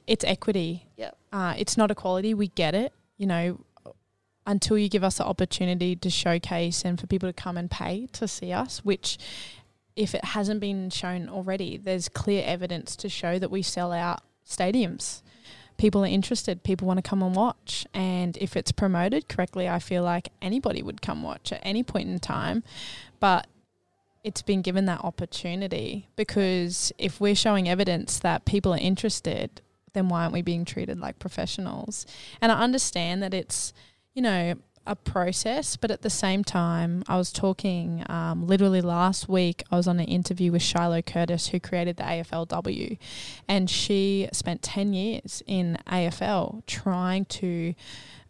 it's 0.08 0.26
equity. 0.26 0.86
Yep. 0.98 1.18
Uh, 1.32 1.54
it's 1.58 1.78
not 1.78 1.92
equality. 1.92 2.34
We 2.34 2.48
get 2.50 2.76
it. 2.76 2.94
You 3.18 3.28
know, 3.28 3.60
until 4.46 4.78
you 4.78 4.90
give 4.90 5.04
us 5.04 5.18
the 5.18 5.26
opportunity 5.26 5.96
to 5.96 6.10
showcase 6.10 6.84
and 6.84 7.00
for 7.00 7.08
people 7.08 7.30
to 7.30 7.34
come 7.34 7.58
and 7.58 7.70
pay 7.70 8.08
to 8.14 8.28
see 8.28 8.52
us, 8.52 8.84
which 8.84 9.18
if 9.96 10.16
it 10.16 10.24
hasn't 10.24 10.60
been 10.60 10.90
shown 10.90 11.30
already, 11.30 11.78
there's 11.78 12.10
clear 12.10 12.44
evidence 12.46 12.96
to 12.96 13.10
show 13.10 13.38
that 13.38 13.52
we 13.52 13.62
sell 13.62 13.92
out 13.92 14.22
stadiums. 14.48 15.22
People 15.80 16.04
are 16.04 16.08
interested. 16.08 16.62
People 16.62 16.88
want 16.88 16.98
to 16.98 17.10
come 17.10 17.24
and 17.24 17.34
watch. 17.34 17.88
And 17.94 18.38
if 18.38 18.58
it's 18.58 18.72
promoted 18.72 19.30
correctly, 19.30 19.68
I 19.68 19.80
feel 19.80 20.04
like 20.04 20.28
anybody 20.42 20.84
would 20.84 21.02
come 21.02 21.24
watch 21.24 21.54
at 21.54 21.62
any 21.64 21.84
point 21.84 22.10
in 22.10 22.20
time. 22.20 22.64
But 23.22 23.48
it's 24.24 24.42
been 24.42 24.62
given 24.62 24.86
that 24.86 25.00
opportunity 25.00 26.10
because 26.18 26.92
if 26.98 27.22
we're 27.22 27.34
showing 27.34 27.70
evidence 27.70 28.20
that 28.20 28.44
people 28.44 28.74
are 28.74 28.78
interested, 28.78 29.62
then 29.94 30.10
why 30.10 30.24
aren't 30.24 30.34
we 30.34 30.42
being 30.42 30.66
treated 30.66 31.00
like 31.00 31.18
professionals? 31.18 32.06
And 32.42 32.52
I 32.52 32.60
understand 32.60 33.24
that 33.24 33.34
it's, 33.34 33.72
you 34.14 34.22
know, 34.22 34.56
a 34.90 34.96
process, 34.96 35.78
but 35.78 35.92
at 35.92 36.02
the 36.02 36.10
same 36.10 36.44
time, 36.44 37.04
I 37.08 37.16
was 37.16 37.32
talking 37.32 38.04
um, 38.10 38.48
literally 38.48 38.82
last 38.82 39.30
week. 39.30 39.64
I 39.72 39.78
was 39.78 39.88
on 39.88 40.00
an 40.00 40.08
interview 40.08 40.52
with 40.52 40.64
Shiloh 40.64 41.04
Curtis, 41.04 41.50
who 41.50 41.60
created 41.60 41.98
the 41.98 42.04
AFLW, 42.04 42.98
and 43.48 43.70
she 43.70 44.28
spent 44.34 44.64
10 44.64 44.94
years 44.94 45.44
in 45.46 45.78
AFL 45.86 46.66
trying 46.66 47.26
to 47.26 47.76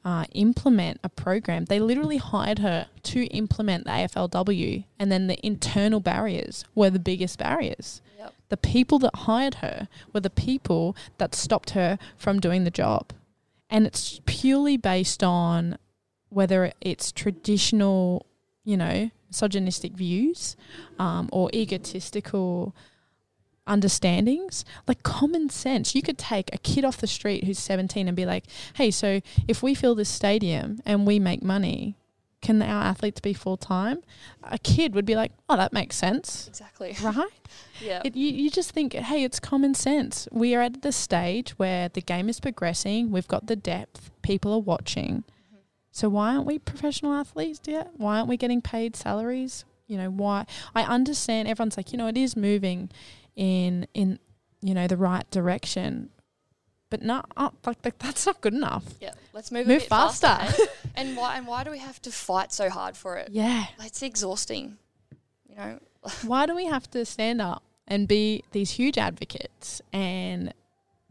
uh, 0.03 0.25
implement 0.33 0.99
a 1.01 1.07
program. 1.07 1.65
They 1.65 1.79
literally 1.79 2.17
hired 2.17 2.59
her 2.59 2.87
to 3.03 3.23
implement 3.27 3.85
the 3.85 3.91
AFLW, 3.91 4.83
and 4.99 5.09
then 5.09 5.27
the 5.27 5.43
internal 5.45 6.01
barriers 6.01 6.65
were 6.75 6.89
the 6.89 6.99
biggest 6.99 7.39
barriers. 7.39 8.01
Yep. 8.17 8.33
The 8.49 8.57
people 8.57 8.99
that 8.99 9.15
hired 9.15 9.55
her 9.55 9.87
were 10.13 10.19
the 10.19 10.29
people 10.29 10.93
that 11.19 11.33
stopped 11.33 11.69
her 11.69 11.97
from 12.17 12.41
doing 12.41 12.65
the 12.65 12.71
job. 12.71 13.13
And 13.69 13.85
it's 13.85 14.19
purely 14.25 14.75
based 14.75 15.23
on 15.23 15.77
whether 16.29 16.71
it's 16.81 17.11
traditional, 17.11 18.25
you 18.63 18.77
know, 18.77 19.09
misogynistic 19.29 19.93
views 19.93 20.55
um, 20.97 21.29
or 21.31 21.49
egotistical 21.53 22.75
understandings, 23.67 24.65
like 24.87 25.03
common 25.03 25.49
sense. 25.49 25.93
You 25.95 26.01
could 26.01 26.17
take 26.17 26.53
a 26.53 26.57
kid 26.57 26.83
off 26.83 26.97
the 26.97 27.07
street 27.07 27.43
who's 27.43 27.59
17 27.59 28.07
and 28.07 28.17
be 28.17 28.25
like, 28.25 28.45
hey, 28.73 28.91
so 28.91 29.21
if 29.47 29.61
we 29.63 29.75
fill 29.75 29.95
this 29.95 30.09
stadium 30.09 30.79
and 30.85 31.05
we 31.05 31.19
make 31.19 31.43
money, 31.43 31.95
can 32.41 32.61
our 32.61 32.83
athletes 32.83 33.19
be 33.19 33.33
full 33.33 33.57
time? 33.57 33.99
A 34.43 34.57
kid 34.57 34.95
would 34.95 35.05
be 35.05 35.15
like, 35.15 35.31
oh, 35.49 35.57
that 35.57 35.73
makes 35.73 35.95
sense, 35.97 36.47
Exactly. 36.47 36.95
right? 37.03 37.29
yeah. 37.81 38.01
It, 38.03 38.15
you, 38.15 38.31
you 38.31 38.49
just 38.49 38.71
think, 38.71 38.93
hey, 38.93 39.23
it's 39.23 39.39
common 39.39 39.73
sense. 39.75 40.27
We 40.31 40.55
are 40.55 40.61
at 40.61 40.81
the 40.81 40.91
stage 40.91 41.51
where 41.51 41.89
the 41.89 42.01
game 42.01 42.29
is 42.29 42.39
progressing. 42.39 43.11
We've 43.11 43.27
got 43.27 43.47
the 43.47 43.55
depth. 43.55 44.09
People 44.21 44.53
are 44.53 44.59
watching. 44.59 45.25
So 45.91 46.07
why 46.09 46.33
aren't 46.35 46.45
we 46.45 46.59
professional 46.59 47.13
athletes 47.13 47.59
yet? 47.65 47.91
Why 47.97 48.17
aren't 48.17 48.29
we 48.29 48.37
getting 48.37 48.61
paid 48.61 48.95
salaries? 48.95 49.65
You 49.87 49.97
know 49.97 50.09
why? 50.11 50.45
I 50.75 50.83
understand 50.83 51.47
everyone's 51.47 51.77
like, 51.77 51.91
you 51.91 51.97
know, 51.97 52.07
it 52.07 52.17
is 52.17 52.35
moving 52.35 52.89
in 53.35 53.87
in 53.93 54.19
you 54.61 54.73
know 54.73 54.87
the 54.87 54.97
right 54.97 55.29
direction, 55.31 56.09
but 56.89 57.01
not 57.01 57.29
like, 57.65 57.77
like 57.83 57.97
that's 57.97 58.25
not 58.27 58.39
good 58.41 58.53
enough. 58.53 58.83
Yeah. 59.01 59.13
Let's 59.33 59.51
move, 59.51 59.65
Move 59.67 59.83
faster. 59.83 60.27
faster. 60.27 60.61
eh? 60.63 60.65
and 60.95 61.17
why 61.17 61.37
and 61.37 61.47
why 61.47 61.63
do 61.63 61.71
we 61.71 61.79
have 61.79 61.99
to 62.03 62.11
fight 62.11 62.51
so 62.53 62.69
hard 62.69 62.95
for 62.95 63.17
it? 63.17 63.29
Yeah. 63.31 63.65
It's 63.79 64.01
exhausting. 64.03 64.77
You 65.49 65.55
know, 65.55 65.79
why 66.25 66.45
do 66.45 66.55
we 66.55 66.65
have 66.65 66.89
to 66.91 67.03
stand 67.05 67.41
up 67.41 67.63
and 67.87 68.07
be 68.07 68.43
these 68.51 68.71
huge 68.71 68.97
advocates 68.99 69.81
and 69.91 70.53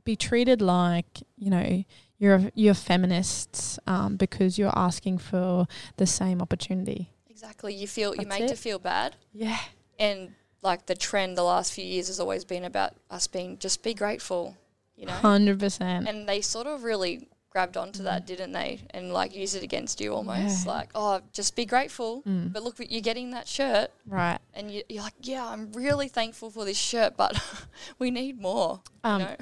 be 0.05 0.15
treated 0.15 0.63
like 0.63 1.23
you 1.37 1.51
know 1.51 1.85
you're 2.19 2.51
you're 2.55 2.75
feminists 2.75 3.79
um, 3.87 4.17
because 4.17 4.59
you're 4.59 4.77
asking 4.77 5.19
for 5.19 5.67
the 5.97 6.07
same 6.07 6.41
opportunity? 6.43 7.11
exactly. 7.31 7.73
You 7.73 7.87
feel 7.87 8.15
you're 8.17 8.25
That's 8.25 8.41
made 8.41 8.49
to 8.49 8.57
feel 8.57 8.79
bad. 8.81 9.15
Yeah, 9.33 9.59
and 9.99 10.35
like 10.63 10.87
the 10.87 10.95
trend 10.97 11.39
the 11.39 11.45
last 11.45 11.73
few 11.73 11.85
years 11.85 12.09
has 12.09 12.19
always 12.19 12.45
been 12.45 12.65
about 12.65 12.95
us 13.11 13.27
being 13.29 13.59
just 13.59 13.83
be 13.85 13.95
grateful, 13.95 14.57
you 14.97 15.07
know. 15.07 15.13
hundred 15.13 15.61
percent. 15.61 16.09
And 16.09 16.29
they 16.29 16.41
sort 16.41 16.67
of 16.67 16.83
really 16.83 17.29
grabbed 17.51 17.77
onto 17.77 18.03
that, 18.03 18.27
didn't 18.27 18.53
they? 18.53 18.81
And 18.91 19.13
like 19.13 19.35
use 19.37 19.55
it 19.55 19.63
against 19.63 20.01
you 20.01 20.13
almost, 20.15 20.67
Yeah. 20.67 20.73
like 20.73 20.91
oh, 20.97 21.21
just 21.33 21.55
be 21.55 21.65
grateful. 21.65 22.23
Mm. 22.27 22.53
But 22.53 22.63
look, 22.65 22.77
you're 22.91 23.01
getting 23.01 23.31
that 23.31 23.47
shirt, 23.47 23.91
Right. 24.05 24.39
and 24.53 24.71
you, 24.71 24.83
you're 24.89 25.05
like, 25.05 25.15
yeah, 25.23 25.47
I'm 25.47 25.71
really 25.73 26.09
thankful 26.09 26.51
for 26.51 26.65
this 26.65 26.77
shirt, 26.77 27.17
but 27.17 27.41
we 28.01 28.11
need 28.11 28.41
more. 28.41 28.83
Um, 29.05 29.21
you 29.21 29.27
know? 29.29 29.37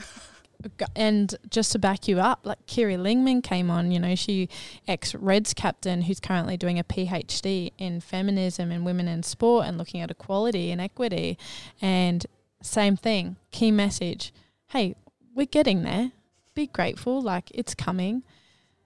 And 0.95 1.35
just 1.51 1.73
to 1.73 1.79
back 1.79 2.09
you 2.09 2.21
up, 2.21 2.41
like 2.45 2.65
Kiri 2.67 2.97
Lingman 2.97 3.43
came 3.43 3.71
on, 3.71 3.91
you 3.91 3.99
know, 3.99 4.15
she 4.15 4.49
ex 4.87 5.15
Reds 5.15 5.55
captain 5.55 6.03
who's 6.03 6.21
currently 6.21 6.57
doing 6.57 6.79
a 6.79 6.85
PhD 6.85 7.73
in 7.79 8.01
feminism 8.01 8.71
and 8.71 8.85
women 8.85 9.09
in 9.09 9.23
sport 9.23 9.67
and 9.67 9.79
looking 9.79 10.01
at 10.01 10.11
equality 10.11 10.71
and 10.71 10.81
equity. 10.81 11.39
And 11.81 12.27
same 12.63 12.97
thing, 12.97 13.37
key 13.51 13.71
message 13.71 14.33
hey, 14.71 14.95
we're 15.35 15.47
getting 15.47 15.83
there. 15.83 16.13
Be 16.55 16.67
grateful, 16.67 17.21
like 17.21 17.51
it's 17.55 17.75
coming. 17.75 18.23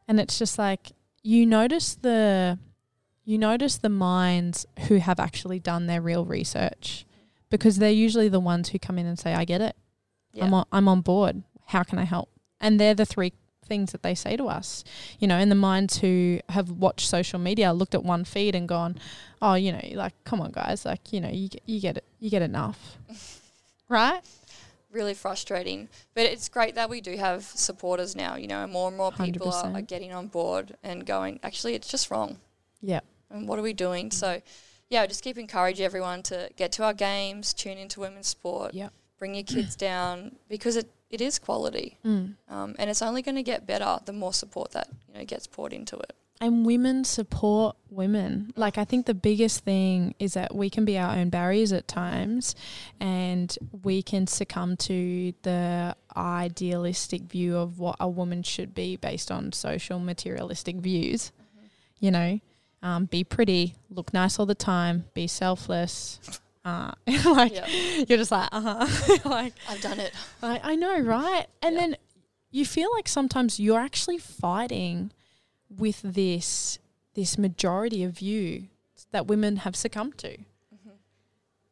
And 0.08 0.18
it's 0.20 0.38
just 0.38 0.58
like 0.58 0.92
you 1.22 1.46
notice 1.46 1.94
the 1.94 2.58
you 3.24 3.38
notice 3.38 3.76
the 3.76 3.88
minds 3.88 4.66
who 4.88 4.96
have 4.96 5.20
actually 5.20 5.60
done 5.60 5.86
their 5.86 6.00
real 6.00 6.24
research 6.24 7.06
because 7.48 7.78
they're 7.78 7.90
usually 7.90 8.28
the 8.28 8.40
ones 8.40 8.70
who 8.70 8.78
come 8.78 8.98
in 8.98 9.06
and 9.06 9.18
say, 9.18 9.34
I 9.34 9.44
get 9.44 9.60
it. 9.60 9.76
Yeah. 10.32 10.46
I'm 10.46 10.54
on, 10.54 10.66
I'm 10.72 10.88
on 10.88 11.00
board. 11.02 11.42
How 11.70 11.82
can 11.82 11.98
I 11.98 12.04
help? 12.04 12.28
And 12.60 12.78
they're 12.78 12.94
the 12.94 13.06
three 13.06 13.32
things 13.64 13.92
that 13.92 14.02
they 14.02 14.14
say 14.14 14.36
to 14.36 14.48
us, 14.48 14.82
you 15.20 15.28
know, 15.28 15.36
and 15.36 15.50
the 15.50 15.54
minds 15.54 15.98
who 15.98 16.40
have 16.48 16.70
watched 16.70 17.06
social 17.08 17.38
media, 17.38 17.72
looked 17.72 17.94
at 17.94 18.02
one 18.04 18.24
feed 18.24 18.54
and 18.56 18.68
gone, 18.68 18.96
oh, 19.40 19.54
you 19.54 19.70
know, 19.72 19.80
like, 19.94 20.12
come 20.24 20.40
on, 20.40 20.50
guys, 20.50 20.84
like, 20.84 21.12
you 21.12 21.20
know, 21.20 21.28
you 21.30 21.48
get- 21.48 21.62
you 21.66 21.80
get 21.80 21.96
it, 21.96 22.04
you 22.18 22.30
get 22.30 22.42
enough, 22.42 22.96
right? 23.88 24.20
really 24.92 25.14
frustrating. 25.14 25.88
But 26.14 26.24
it's 26.24 26.48
great 26.48 26.74
that 26.74 26.90
we 26.90 27.00
do 27.00 27.16
have 27.16 27.44
supporters 27.44 28.16
now, 28.16 28.34
you 28.34 28.48
know, 28.48 28.64
and 28.64 28.72
more 28.72 28.88
and 28.88 28.96
more 28.96 29.12
people 29.12 29.52
are, 29.52 29.72
are 29.76 29.80
getting 29.82 30.12
on 30.12 30.26
board 30.26 30.76
and 30.82 31.06
going, 31.06 31.38
actually, 31.44 31.74
it's 31.76 31.86
just 31.86 32.10
wrong. 32.10 32.38
Yeah, 32.82 32.98
And 33.30 33.46
what 33.46 33.56
are 33.60 33.62
we 33.62 33.72
doing? 33.72 34.08
Mm. 34.08 34.12
So, 34.12 34.42
yeah, 34.88 35.06
just 35.06 35.22
keep 35.22 35.38
encouraging 35.38 35.86
everyone 35.86 36.24
to 36.24 36.50
get 36.56 36.72
to 36.72 36.82
our 36.82 36.92
games, 36.92 37.54
tune 37.54 37.78
into 37.78 38.00
women's 38.00 38.26
sport, 38.26 38.74
Yep. 38.74 38.92
bring 39.16 39.36
your 39.36 39.44
kids 39.44 39.76
down 39.76 40.34
because 40.48 40.74
it, 40.74 40.90
it 41.10 41.20
is 41.20 41.38
quality. 41.38 41.98
mm, 42.04 42.34
Um, 42.48 42.74
and 42.78 42.88
it's 42.90 43.02
only 43.02 43.22
going 43.22 43.34
to 43.36 43.42
get 43.42 43.66
better 43.66 43.98
the 44.04 44.12
more 44.12 44.32
support 44.32 44.70
that, 44.72 44.88
you 45.08 45.14
know, 45.18 45.24
gets 45.24 45.46
poured 45.46 45.72
into 45.72 45.96
it. 45.98 46.12
and 46.42 46.64
women 46.64 47.04
support 47.04 47.76
women. 47.90 48.50
Like 48.56 48.78
I 48.78 48.86
think 48.86 49.04
the 49.04 49.12
biggest 49.12 49.62
thing 49.62 50.14
is 50.18 50.32
that 50.34 50.54
we 50.54 50.70
can 50.70 50.86
be 50.86 50.96
our 50.96 51.14
own 51.14 51.28
barriers 51.28 51.70
at 51.70 51.86
times 51.86 52.54
and 52.98 53.54
we 53.82 54.02
can 54.02 54.26
succumb 54.26 54.76
to 54.88 55.34
the 55.42 55.94
idealistic 56.16 57.22
view 57.22 57.56
of 57.58 57.78
what 57.78 57.96
a 58.00 58.08
woman 58.08 58.42
should 58.42 58.74
be 58.74 58.96
based 58.96 59.30
on 59.30 59.52
social 59.52 59.98
materialistic 59.98 60.76
views. 60.76 61.30
You 61.98 62.10
know, 62.10 62.40
um, 62.82 63.04
be 63.04 63.22
pretty, 63.22 63.74
look 63.90 64.14
nice 64.14 64.38
all 64.38 64.46
the 64.46 64.54
time, 64.54 65.04
be 65.12 65.26
selfless. 65.26 66.18
Uh, 66.64 66.92
like 67.24 67.54
Yeah. 67.54 67.66
you're 68.08 68.18
just 68.18 68.30
like, 68.30 68.48
uh 68.52 68.84
huh. 68.86 69.18
like 69.28 69.54
I've 69.68 69.80
done 69.80 69.98
it. 70.00 70.12
I, 70.42 70.60
I 70.62 70.74
know, 70.76 70.98
right? 71.00 71.46
And 71.62 71.76
then 71.76 71.96
you 72.50 72.64
feel 72.66 72.90
like 72.92 73.08
sometimes 73.08 73.58
you're 73.60 73.80
actually 73.80 74.18
fighting 74.18 75.12
with 75.68 76.00
this 76.02 76.78
this 77.14 77.38
majority 77.38 78.04
of 78.04 78.12
view 78.12 78.68
that 79.12 79.26
women 79.26 79.56
have 79.58 79.74
succumbed 79.74 80.18
to. 80.18 80.28
Mm-hmm. 80.36 80.90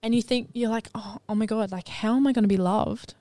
And 0.02 0.14
you 0.14 0.22
think 0.22 0.50
you're 0.52 0.70
like, 0.70 0.88
oh, 0.94 1.18
oh 1.28 1.34
my 1.34 1.46
god, 1.46 1.70
like 1.70 1.88
how 1.88 2.16
am 2.16 2.26
I 2.26 2.32
going 2.32 2.42
to 2.44 2.48
be 2.48 2.56
loved 2.56 3.14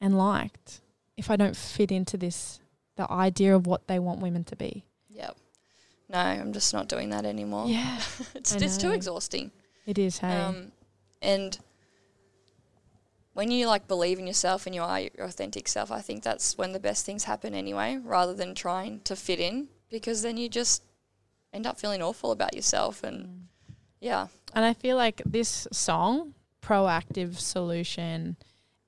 and 0.00 0.18
liked 0.18 0.80
if 1.16 1.30
I 1.30 1.36
don't 1.36 1.56
fit 1.56 1.92
into 1.92 2.16
this 2.16 2.60
the 2.96 3.10
idea 3.10 3.54
of 3.54 3.66
what 3.66 3.86
they 3.86 3.98
want 3.98 4.20
women 4.20 4.44
to 4.44 4.56
be? 4.56 4.84
Yep. 5.10 5.36
No, 6.10 6.18
I'm 6.18 6.52
just 6.52 6.74
not 6.74 6.88
doing 6.88 7.10
that 7.10 7.24
anymore. 7.24 7.66
Yeah, 7.68 8.00
it's 8.34 8.54
it's 8.56 8.76
too 8.76 8.90
exhausting. 8.90 9.50
it 9.86 9.98
is. 9.98 10.18
Hey, 10.18 10.36
Um, 10.40 10.72
and 11.22 11.58
when 13.34 13.50
you 13.50 13.66
like 13.66 13.88
believe 13.88 14.18
in 14.18 14.26
yourself 14.26 14.66
and 14.66 14.74
you 14.74 14.82
are 14.82 15.00
your 15.00 15.10
authentic 15.20 15.68
self, 15.68 15.90
I 15.90 16.00
think 16.00 16.22
that's 16.22 16.58
when 16.58 16.72
the 16.72 16.80
best 16.80 17.06
things 17.06 17.24
happen 17.24 17.54
anyway, 17.54 17.98
rather 18.02 18.34
than 18.34 18.54
trying 18.54 19.00
to 19.00 19.16
fit 19.16 19.40
in, 19.40 19.68
because 19.90 20.22
then 20.22 20.36
you 20.36 20.48
just 20.48 20.82
end 21.52 21.66
up 21.66 21.78
feeling 21.78 22.02
awful 22.02 22.30
about 22.30 22.54
yourself. 22.54 23.02
And 23.02 23.26
mm. 23.26 23.40
yeah, 24.00 24.26
And 24.52 24.64
I 24.64 24.74
feel 24.74 24.96
like 24.96 25.22
this 25.24 25.66
song, 25.72 26.34
proactive 26.62 27.38
solution, 27.38 28.36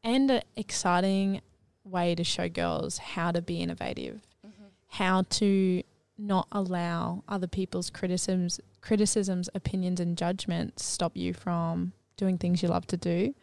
and 0.03 0.31
an 0.31 0.43
exciting 0.57 1.41
way 1.85 2.15
to 2.15 2.25
show 2.25 2.49
girls 2.49 2.99
how 2.99 3.31
to 3.31 3.41
be 3.41 3.61
innovative, 3.61 4.21
mm-hmm. 4.47 4.65
how 4.89 5.23
to 5.23 5.83
not 6.19 6.47
allow 6.53 7.25
other 7.29 7.47
people's 7.47 7.91
criticisms, 7.91 8.61
criticisms, 8.83 9.49
opinions, 9.55 10.01
and 10.01 10.19
judgments 10.19 10.85
stop 10.85 11.17
you 11.17 11.33
from 11.33 11.93
doing 12.17 12.39
things 12.39 12.63
you 12.63 12.69
love 12.69 12.87
to 12.89 12.97
do, 12.97 13.35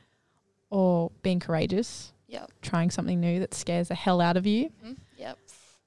or 0.70 1.12
being 1.24 1.40
courageous, 1.40 2.14
yep, 2.28 2.52
trying 2.62 2.90
something 2.92 3.20
new 3.20 3.40
that 3.40 3.54
scares 3.54 3.88
the 3.90 3.96
hell 3.96 4.22
out 4.22 4.38
of 4.38 4.46
you. 4.46 4.70
mhm, 4.86 4.98
yep, 5.18 5.38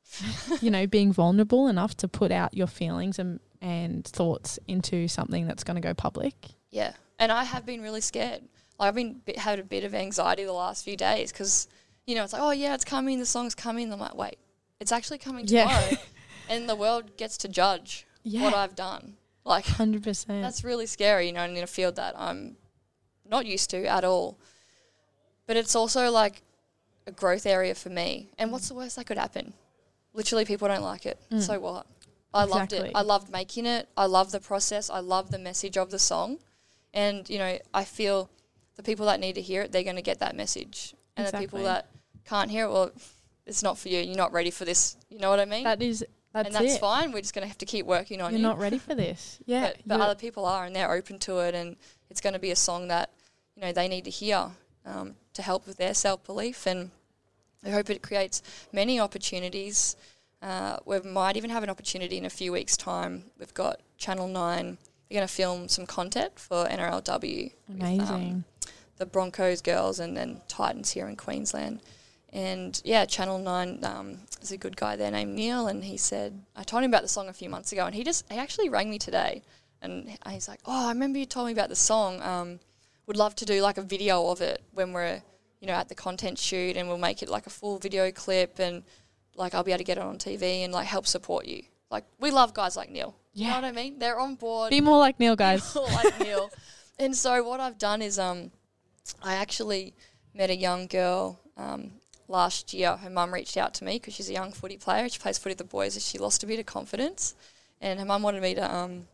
you 0.60 0.70
know, 0.70 0.86
being 0.86 1.12
vulnerable 1.12 1.68
enough 1.68 1.96
to 1.98 2.08
put 2.08 2.30
out 2.32 2.54
your 2.54 2.66
feelings 2.66 3.18
and 3.18 3.40
and 3.60 4.04
thoughts 4.06 4.58
into 4.68 5.08
something 5.08 5.46
that's 5.46 5.64
going 5.64 5.76
to 5.76 5.80
go 5.80 5.94
public. 5.94 6.34
yeah. 6.70 6.92
And 7.18 7.30
I 7.32 7.44
have 7.44 7.64
been 7.64 7.80
really 7.80 8.00
scared. 8.00 8.42
Like 8.78 8.88
I've 8.88 8.94
been 8.96 9.20
bit, 9.24 9.38
had 9.38 9.58
a 9.60 9.62
bit 9.62 9.84
of 9.84 9.94
anxiety 9.94 10.44
the 10.44 10.52
last 10.52 10.84
few 10.84 10.96
days 10.96 11.30
because 11.32 11.68
you 12.06 12.14
know 12.16 12.24
it's 12.24 12.32
like, 12.32 12.42
oh 12.42 12.50
yeah, 12.50 12.74
it's 12.74 12.84
coming, 12.84 13.20
the 13.20 13.24
song's 13.24 13.54
coming. 13.54 13.90
I'm 13.92 14.00
like, 14.00 14.16
wait, 14.16 14.36
it's 14.80 14.90
actually 14.92 15.18
coming 15.18 15.46
Yeah. 15.48 15.66
tomorrow, 15.68 15.96
and 16.50 16.68
the 16.68 16.74
world 16.74 17.16
gets 17.16 17.36
to 17.38 17.48
judge 17.48 18.04
Yeah. 18.24 18.42
what 18.42 18.52
I've 18.52 18.74
done. 18.74 19.16
Like 19.44 19.64
Hundred 19.64 20.02
percent. 20.02 20.42
That's 20.42 20.64
really 20.64 20.86
scary, 20.86 21.28
you 21.28 21.32
know, 21.32 21.42
and 21.44 21.56
in 21.56 21.62
a 21.62 21.68
field 21.68 21.96
that 21.96 22.14
I'm 22.18 22.56
not 23.34 23.46
used 23.46 23.70
to 23.70 23.84
at 23.86 24.04
all. 24.04 24.38
But 25.46 25.56
it's 25.56 25.76
also 25.76 26.10
like 26.10 26.42
a 27.06 27.10
growth 27.10 27.46
area 27.46 27.74
for 27.74 27.90
me. 27.90 28.30
And 28.38 28.50
what's 28.52 28.68
the 28.68 28.74
worst 28.74 28.96
that 28.96 29.06
could 29.06 29.18
happen? 29.18 29.52
Literally, 30.14 30.44
people 30.44 30.68
don't 30.68 30.82
like 30.82 31.04
it. 31.06 31.18
So 31.40 31.58
what? 31.58 31.86
I 32.32 32.44
loved 32.44 32.72
it. 32.72 32.92
Mm. 32.92 32.92
I 32.94 33.02
loved 33.02 33.30
making 33.30 33.66
it. 33.66 33.88
I 33.96 34.06
love 34.06 34.32
the 34.32 34.40
process. 34.40 34.90
I 34.90 35.00
love 35.00 35.30
the 35.30 35.38
message 35.38 35.76
of 35.76 35.90
the 35.90 35.98
song. 35.98 36.38
And, 36.92 37.28
you 37.28 37.38
know, 37.38 37.58
I 37.72 37.84
feel 37.84 38.30
the 38.76 38.82
people 38.82 39.06
that 39.06 39.20
need 39.20 39.34
to 39.34 39.40
hear 39.40 39.62
it, 39.62 39.72
they're 39.72 39.84
going 39.84 39.96
to 39.96 40.02
get 40.02 40.20
that 40.20 40.34
message. 40.36 40.94
And 41.16 41.26
the 41.26 41.38
people 41.38 41.62
that 41.64 41.90
can't 42.24 42.50
hear 42.50 42.64
it, 42.66 42.70
well, 42.70 42.90
it's 43.46 43.62
not 43.62 43.78
for 43.78 43.88
you. 43.88 44.00
You're 44.00 44.16
not 44.16 44.32
ready 44.32 44.50
for 44.50 44.64
this. 44.64 44.96
You 45.10 45.18
know 45.18 45.30
what 45.30 45.40
I 45.40 45.44
mean? 45.44 45.64
That 45.64 45.82
is 45.82 46.04
that's, 46.32 46.46
and 46.46 46.54
that's 46.54 46.74
it. 46.74 46.80
fine. 46.80 47.12
We're 47.12 47.20
just 47.20 47.34
going 47.34 47.44
to 47.44 47.48
have 47.48 47.58
to 47.58 47.66
keep 47.66 47.86
working 47.86 48.20
on 48.20 48.32
You're 48.32 48.40
you 48.40 48.46
are 48.46 48.50
not 48.50 48.58
ready 48.58 48.78
for 48.78 48.94
this. 48.94 49.38
Yeah, 49.46 49.70
but, 49.70 49.76
but 49.86 50.00
other 50.00 50.16
people 50.16 50.44
are 50.44 50.64
and 50.64 50.74
they're 50.74 50.90
open 50.90 51.18
to 51.20 51.38
it 51.38 51.54
and 51.54 51.76
it's 52.10 52.20
going 52.20 52.32
to 52.32 52.40
be 52.40 52.50
a 52.50 52.56
song 52.56 52.88
that 52.88 53.10
you 53.56 53.62
know 53.62 53.72
they 53.72 53.88
need 53.88 54.04
to 54.04 54.10
hear 54.10 54.50
um, 54.86 55.14
to 55.32 55.42
help 55.42 55.66
with 55.66 55.76
their 55.76 55.94
self-belief 55.94 56.66
and 56.66 56.90
I 57.64 57.70
hope 57.70 57.88
it 57.90 58.02
creates 58.02 58.42
many 58.72 59.00
opportunities 59.00 59.96
uh, 60.42 60.76
we 60.84 61.00
might 61.00 61.36
even 61.36 61.50
have 61.50 61.62
an 61.62 61.70
opportunity 61.70 62.18
in 62.18 62.24
a 62.24 62.30
few 62.30 62.52
weeks 62.52 62.76
time 62.76 63.24
we've 63.38 63.54
got 63.54 63.80
Channel 63.98 64.28
9 64.28 64.78
they're 65.08 65.20
going 65.20 65.28
to 65.28 65.32
film 65.32 65.68
some 65.68 65.86
content 65.86 66.38
for 66.38 66.66
NRLW 66.66 67.52
with, 67.68 67.82
um, 67.82 67.86
amazing. 67.86 68.44
the 68.96 69.06
Broncos 69.06 69.60
girls 69.60 70.00
and 70.00 70.16
then 70.16 70.40
Titans 70.48 70.90
here 70.90 71.06
in 71.06 71.16
Queensland. 71.16 71.80
And 72.32 72.80
yeah, 72.84 73.04
Channel 73.04 73.38
9, 73.38 73.84
um, 73.84 74.18
there's 74.40 74.50
a 74.50 74.56
good 74.56 74.76
guy 74.76 74.96
there 74.96 75.10
named 75.10 75.36
Neil, 75.36 75.68
and 75.68 75.84
he 75.84 75.96
said, 75.96 76.42
I 76.56 76.64
told 76.64 76.82
him 76.82 76.90
about 76.90 77.02
the 77.02 77.08
song 77.08 77.28
a 77.28 77.32
few 77.32 77.48
months 77.48 77.70
ago, 77.70 77.86
and 77.86 77.94
he 77.94 78.02
just, 78.02 78.30
he 78.30 78.38
actually 78.38 78.68
rang 78.68 78.90
me 78.90 78.98
today. 78.98 79.42
And 79.80 80.18
he's 80.28 80.48
like, 80.48 80.60
Oh, 80.64 80.86
I 80.86 80.88
remember 80.88 81.18
you 81.18 81.26
told 81.26 81.46
me 81.46 81.52
about 81.52 81.68
the 81.68 81.76
song. 81.76 82.20
Um, 82.22 82.58
would 83.06 83.16
love 83.16 83.34
to 83.36 83.44
do 83.44 83.60
like 83.62 83.78
a 83.78 83.82
video 83.82 84.28
of 84.28 84.40
it 84.40 84.62
when 84.72 84.92
we're, 84.92 85.22
you 85.60 85.66
know, 85.66 85.74
at 85.74 85.88
the 85.88 85.94
content 85.94 86.38
shoot, 86.38 86.76
and 86.76 86.88
we'll 86.88 86.98
make 86.98 87.22
it 87.22 87.28
like 87.28 87.46
a 87.46 87.50
full 87.50 87.78
video 87.78 88.10
clip, 88.10 88.58
and 88.58 88.82
like 89.36 89.54
I'll 89.54 89.64
be 89.64 89.72
able 89.72 89.78
to 89.78 89.84
get 89.84 89.98
it 89.98 90.02
on 90.04 90.18
TV 90.18 90.64
and 90.64 90.72
like 90.72 90.86
help 90.86 91.06
support 91.06 91.46
you. 91.46 91.62
Like, 91.90 92.04
we 92.18 92.30
love 92.30 92.54
guys 92.54 92.76
like 92.76 92.90
Neil. 92.90 93.14
You 93.34 93.44
know 93.44 93.50
Yeah. 93.50 93.56
what 93.56 93.64
I 93.64 93.72
mean? 93.72 93.98
They're 93.98 94.18
on 94.18 94.34
board 94.36 94.70
Be 94.70 94.80
more 94.80 94.98
like 94.98 95.20
Neil, 95.20 95.36
guys. 95.36 95.66
people 95.66 95.88
like 95.92 96.18
Neil. 96.20 96.50
And 96.98 97.16
so 97.16 97.42
what 97.42 97.58
I've 97.58 97.76
done 97.76 98.00
is 98.02 98.20
um, 98.20 98.52
I 99.20 99.34
actually 99.34 99.94
met 100.32 100.48
a 100.48 100.54
young 100.56 100.86
girl 100.86 101.40
um, 101.56 101.90
last 102.28 102.72
year. 102.72 102.96
Her 102.96 103.10
mum 103.10 103.34
reached 103.34 103.56
out 103.56 103.74
to 103.74 103.84
me 103.84 103.94
because 103.94 104.14
she's 104.14 104.30
a 104.30 104.32
young 104.32 104.52
footy 104.52 104.76
player. 104.76 105.08
She 105.08 105.18
plays 105.18 105.36
footy 105.36 105.50
with 105.54 105.58
the 105.58 105.64
boys. 105.64 105.96
And 105.96 106.02
she 106.04 106.18
lost 106.18 106.44
a 106.44 106.46
bit 106.46 106.60
of 106.60 106.66
confidence, 106.66 107.34
and 107.80 107.98
her 107.98 108.06
mum 108.06 108.22
wanted 108.22 108.42
me 108.42 108.54
to 108.54 108.72
um, 108.74 109.08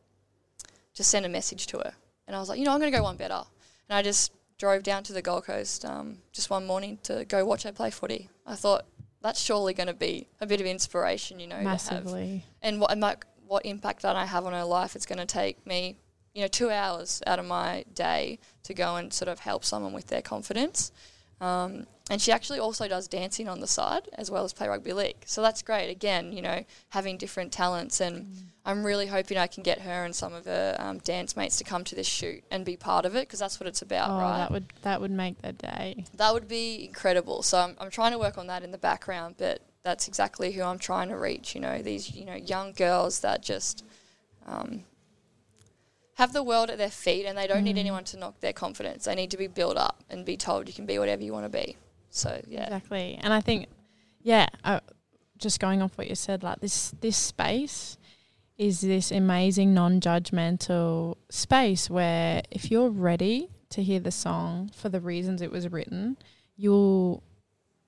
just 0.95 1.11
send 1.11 1.25
a 1.25 1.29
message 1.31 1.67
to 1.69 1.79
her. 1.79 1.95
And 2.27 2.37
I 2.37 2.39
was 2.39 2.51
like, 2.51 2.59
you 2.59 2.67
know, 2.67 2.73
I'm 2.73 2.81
going 2.81 2.93
to 2.93 2.99
go 2.99 3.03
one 3.03 3.17
better. 3.17 3.43
And 3.91 3.97
I 3.97 4.03
just 4.03 4.33
drove 4.57 4.85
down 4.85 5.03
to 5.03 5.13
the 5.13 5.21
Gold 5.21 5.45
Coast 5.45 5.85
um, 5.85 6.19
just 6.33 6.49
one 6.49 6.65
morning 6.65 6.99
to 7.03 7.25
go 7.25 7.45
watch 7.45 7.65
her 7.65 7.73
play 7.73 7.91
footy. 7.91 8.31
I 8.47 8.55
thought 8.55 8.87
that's 9.21 9.41
surely 9.41 9.75
going 9.75 9.89
to 9.89 9.95
be 9.95 10.29
a 10.41 10.47
bit 10.47 10.61
of 10.61 10.67
inspiration, 10.67 11.41
you 11.41 11.49
know, 11.49 11.57
to 11.57 11.63
have 11.63 12.05
Massively. 12.05 12.45
and 12.63 12.81
what 12.81 12.93
and 12.93 13.01
like 13.01 13.27
what 13.49 13.67
impact 13.67 14.03
that 14.03 14.15
I 14.15 14.27
have 14.27 14.47
on 14.47 14.53
her 14.53 14.63
life. 14.63 14.95
It's 14.95 15.07
going 15.07 15.19
to 15.19 15.27
take 15.27 15.67
me, 15.67 15.99
you 16.35 16.43
know, 16.43 16.47
two 16.47 16.71
hours 16.71 17.21
out 17.27 17.41
of 17.41 17.47
my 17.47 17.85
day 17.93 18.39
to 18.63 18.75
go 18.75 18.95
and 18.95 19.13
sort 19.13 19.29
of 19.29 19.41
help 19.41 19.65
someone 19.65 19.93
with 19.93 20.07
their 20.07 20.23
confidence. 20.23 20.93
Um, 21.41 21.87
and 22.11 22.21
she 22.21 22.33
actually 22.33 22.59
also 22.59 22.89
does 22.89 23.07
dancing 23.07 23.49
on 23.49 23.61
the 23.61 23.67
side 23.69 24.09
as 24.15 24.31
well 24.31 24.45
as 24.45 24.53
play 24.53 24.67
rugby 24.69 24.93
league. 24.93 25.23
So 25.27 25.43
that's 25.43 25.63
great. 25.63 25.89
Again, 25.91 26.33
you 26.33 26.43
know, 26.43 26.65
having 26.89 27.17
different 27.17 27.53
talents, 27.53 28.01
and 28.01 28.27
I'm 28.65 28.85
really 28.85 29.07
hoping 29.07 29.39
I 29.39 29.47
can 29.47 29.63
get 29.63 29.81
her 29.83 30.05
and 30.05 30.15
some 30.15 30.35
of 30.35 30.45
her 30.47 30.75
um, 30.79 30.99
dance 30.99 31.37
mates 31.37 31.57
to 31.59 31.65
come 31.65 31.85
to 31.85 31.95
this 31.95 32.09
shoot 32.09 32.43
and 32.51 32.65
be 32.65 32.77
part 32.77 33.07
of 33.07 33.15
it 33.15 33.29
because 33.29 33.39
that's 33.39 33.61
what 33.61 33.69
it's 33.69 33.81
about, 33.81 34.11
Oh, 34.11 34.19
right? 34.21 34.39
that 34.39 34.51
would 34.51 34.73
that 34.83 35.01
would 35.01 35.13
make 35.13 35.41
the 35.41 35.53
day. 35.53 36.05
That 36.17 36.35
would 36.35 36.49
be 36.49 36.85
incredible. 36.85 37.43
So 37.43 37.59
I'm, 37.59 37.77
I'm 37.81 37.91
trying 37.91 38.13
to 38.13 38.19
work 38.19 38.37
on 38.39 38.49
that 38.49 38.65
in 38.65 38.73
the 38.73 38.79
background, 38.79 39.37
but 39.39 39.63
that's 39.85 40.09
exactly 40.09 40.51
who 40.53 40.63
I'm 40.63 40.79
trying 40.81 41.09
to 41.11 41.17
reach. 41.17 41.55
You 41.55 41.61
know, 41.61 41.81
these 41.81 42.15
you 42.15 42.25
know 42.25 42.35
young 42.35 42.73
girls 42.73 43.21
that 43.21 43.41
just 43.43 43.85
um, 44.47 44.83
have 46.21 46.35
the 46.35 46.43
world 46.43 46.69
at 46.69 46.77
their 46.77 46.91
feet, 46.91 47.25
and 47.25 47.37
they 47.37 47.47
don't 47.47 47.65
need 47.65 47.79
anyone 47.79 48.05
to 48.05 48.19
knock 48.19 48.41
their 48.41 48.53
confidence. 48.53 49.07
They 49.07 49.15
need 49.15 49.31
to 49.31 49.39
be 49.39 49.47
built 49.47 49.79
up 49.79 50.05
and 50.11 50.27
be 50.27 50.37
told 50.37 50.69
you 50.69 50.75
can 50.75 50.85
be 50.85 50.99
whatever 50.99 51.23
you 51.23 51.33
want 51.33 51.51
to 51.51 51.59
be. 51.59 51.77
So 52.11 52.39
yeah, 52.47 52.65
Exactly. 52.65 53.19
And 53.23 53.33
I 53.33 53.41
think, 53.41 53.69
yeah, 54.21 54.47
uh, 54.63 54.81
just 55.39 55.61
going 55.61 55.81
off 55.81 55.97
what 55.97 56.09
you 56.09 56.15
said, 56.15 56.43
like 56.43 56.61
this 56.61 56.93
this 57.01 57.17
space 57.17 57.97
is 58.59 58.83
this 58.83 59.11
amazing 59.11 59.73
non-judgmental 59.73 61.17
space 61.31 61.89
where 61.89 62.43
if 62.51 62.71
you're 62.71 62.91
ready 62.91 63.49
to 63.71 63.83
hear 63.83 64.01
the 64.01 64.11
song 64.11 64.71
for 64.77 64.91
the 64.91 65.01
reasons 65.01 65.41
it 65.41 65.51
was 65.51 65.73
written, 65.73 66.19
you'll 66.55 67.23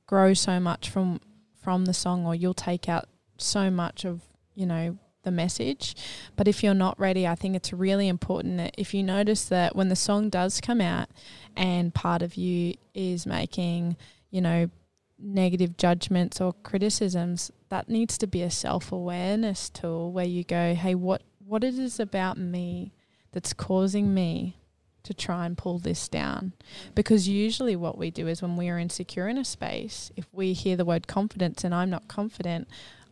grow 0.06 0.32
so 0.32 0.58
much 0.58 0.88
from 0.88 1.20
from 1.62 1.84
the 1.84 1.92
song 1.92 2.24
or 2.24 2.34
you'll 2.34 2.54
take 2.54 2.88
out 2.88 3.10
so 3.36 3.70
much 3.70 4.06
of, 4.06 4.22
you 4.54 4.64
know, 4.64 4.96
the 5.22 5.30
message. 5.30 5.94
But 6.36 6.48
if 6.48 6.62
you're 6.62 6.74
not 6.74 6.98
ready, 6.98 7.26
I 7.26 7.34
think 7.34 7.56
it's 7.56 7.72
really 7.72 8.08
important 8.08 8.58
that 8.58 8.74
if 8.78 8.94
you 8.94 9.02
notice 9.02 9.44
that 9.46 9.76
when 9.76 9.88
the 9.88 9.96
song 9.96 10.28
does 10.28 10.60
come 10.60 10.80
out 10.80 11.08
and 11.56 11.94
part 11.94 12.22
of 12.22 12.36
you 12.36 12.74
is 12.94 13.26
making, 13.26 13.96
you 14.30 14.40
know, 14.40 14.70
negative 15.18 15.76
judgments 15.76 16.40
or 16.40 16.52
criticisms, 16.62 17.52
that 17.68 17.88
needs 17.88 18.18
to 18.18 18.26
be 18.26 18.42
a 18.42 18.50
self-awareness 18.50 19.70
tool 19.70 20.12
where 20.12 20.26
you 20.26 20.44
go, 20.44 20.74
"Hey, 20.74 20.94
what 20.94 21.22
what 21.44 21.64
it 21.64 21.78
is 21.78 22.00
about 22.00 22.38
me 22.38 22.92
that's 23.32 23.52
causing 23.52 24.12
me 24.14 24.56
to 25.02 25.14
try 25.14 25.46
and 25.46 25.56
pull 25.56 25.78
this 25.78 26.08
down?" 26.08 26.52
Because 26.94 27.28
usually 27.28 27.76
what 27.76 27.98
we 27.98 28.10
do 28.10 28.26
is 28.26 28.42
when 28.42 28.56
we 28.56 28.68
are 28.68 28.78
insecure 28.78 29.28
in 29.28 29.38
a 29.38 29.44
space, 29.44 30.10
if 30.16 30.26
we 30.32 30.52
hear 30.54 30.76
the 30.76 30.84
word 30.84 31.06
confidence 31.06 31.62
and 31.62 31.74
I'm 31.74 31.90
not 31.90 32.08
confident, 32.08 32.66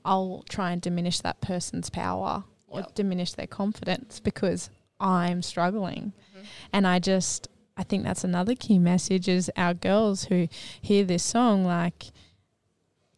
I'll 0.05 0.45
try 0.49 0.73
and 0.73 0.81
diminish 0.81 1.21
that 1.21 1.41
person's 1.41 1.91
power 1.91 2.45
or 2.69 2.81
Yep. 2.81 2.95
diminish 2.95 3.33
their 3.33 3.47
confidence 3.47 4.21
because 4.21 4.71
I'm 5.01 5.43
struggling. 5.43 6.13
Mhm. 6.37 6.45
And 6.73 6.87
I 6.87 6.99
just 6.99 7.49
I 7.77 7.83
think 7.83 8.05
that's 8.05 8.25
another 8.25 8.55
key 8.55 8.79
message 8.79 9.27
is 9.27 9.51
our 9.57 9.73
girls 9.73 10.25
who 10.25 10.49
hear 10.83 11.03
this 11.03 11.23
song 11.23 11.65
like 11.65 12.11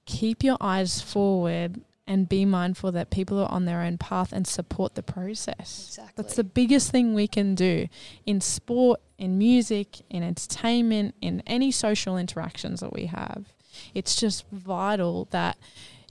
keep 0.05 0.43
your 0.45 0.57
eyes 0.61 1.01
forward 1.01 1.81
and 2.07 2.29
be 2.29 2.45
mindful 2.45 2.93
that 2.93 3.11
people 3.11 3.39
are 3.39 3.51
on 3.51 3.65
their 3.65 3.81
own 3.81 3.97
path 3.97 4.33
and 4.33 4.47
support 4.47 4.95
the 4.95 5.03
process. 5.03 5.87
Exactly. 5.89 6.13
That's 6.17 6.35
the 6.37 6.45
biggest 6.45 6.91
thing 6.91 7.15
we 7.15 7.27
can 7.29 7.55
do 7.55 7.89
in 8.27 8.41
sport, 8.41 9.01
in 9.19 9.39
music, 9.39 10.03
in 10.11 10.23
entertainment, 10.23 11.15
in 11.21 11.43
any 11.47 11.71
social 11.71 12.17
interactions 12.17 12.81
that 12.81 12.93
we 12.93 13.07
have. 13.07 13.47
It's 13.95 14.17
just 14.17 14.45
vital 14.51 15.29
that 15.31 15.57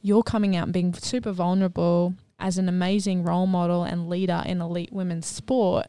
you're 0.01 0.23
coming 0.23 0.55
out 0.55 0.63
and 0.63 0.73
being 0.73 0.93
super 0.93 1.31
vulnerable 1.31 2.15
as 2.39 2.57
an 2.57 2.67
amazing 2.67 3.23
role 3.23 3.47
model 3.47 3.83
and 3.83 4.09
leader 4.09 4.43
in 4.45 4.61
elite 4.61 4.91
women's 4.91 5.27
sport. 5.27 5.87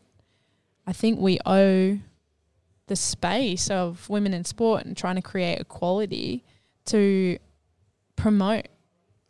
I 0.86 0.92
think 0.92 1.18
we 1.18 1.38
owe 1.46 1.98
the 2.88 2.96
space 2.96 3.70
of 3.70 4.08
women 4.10 4.34
in 4.34 4.44
sport 4.44 4.84
and 4.84 4.96
trying 4.96 5.16
to 5.16 5.22
create 5.22 5.60
equality 5.60 6.44
to 6.86 7.38
promote, 8.16 8.68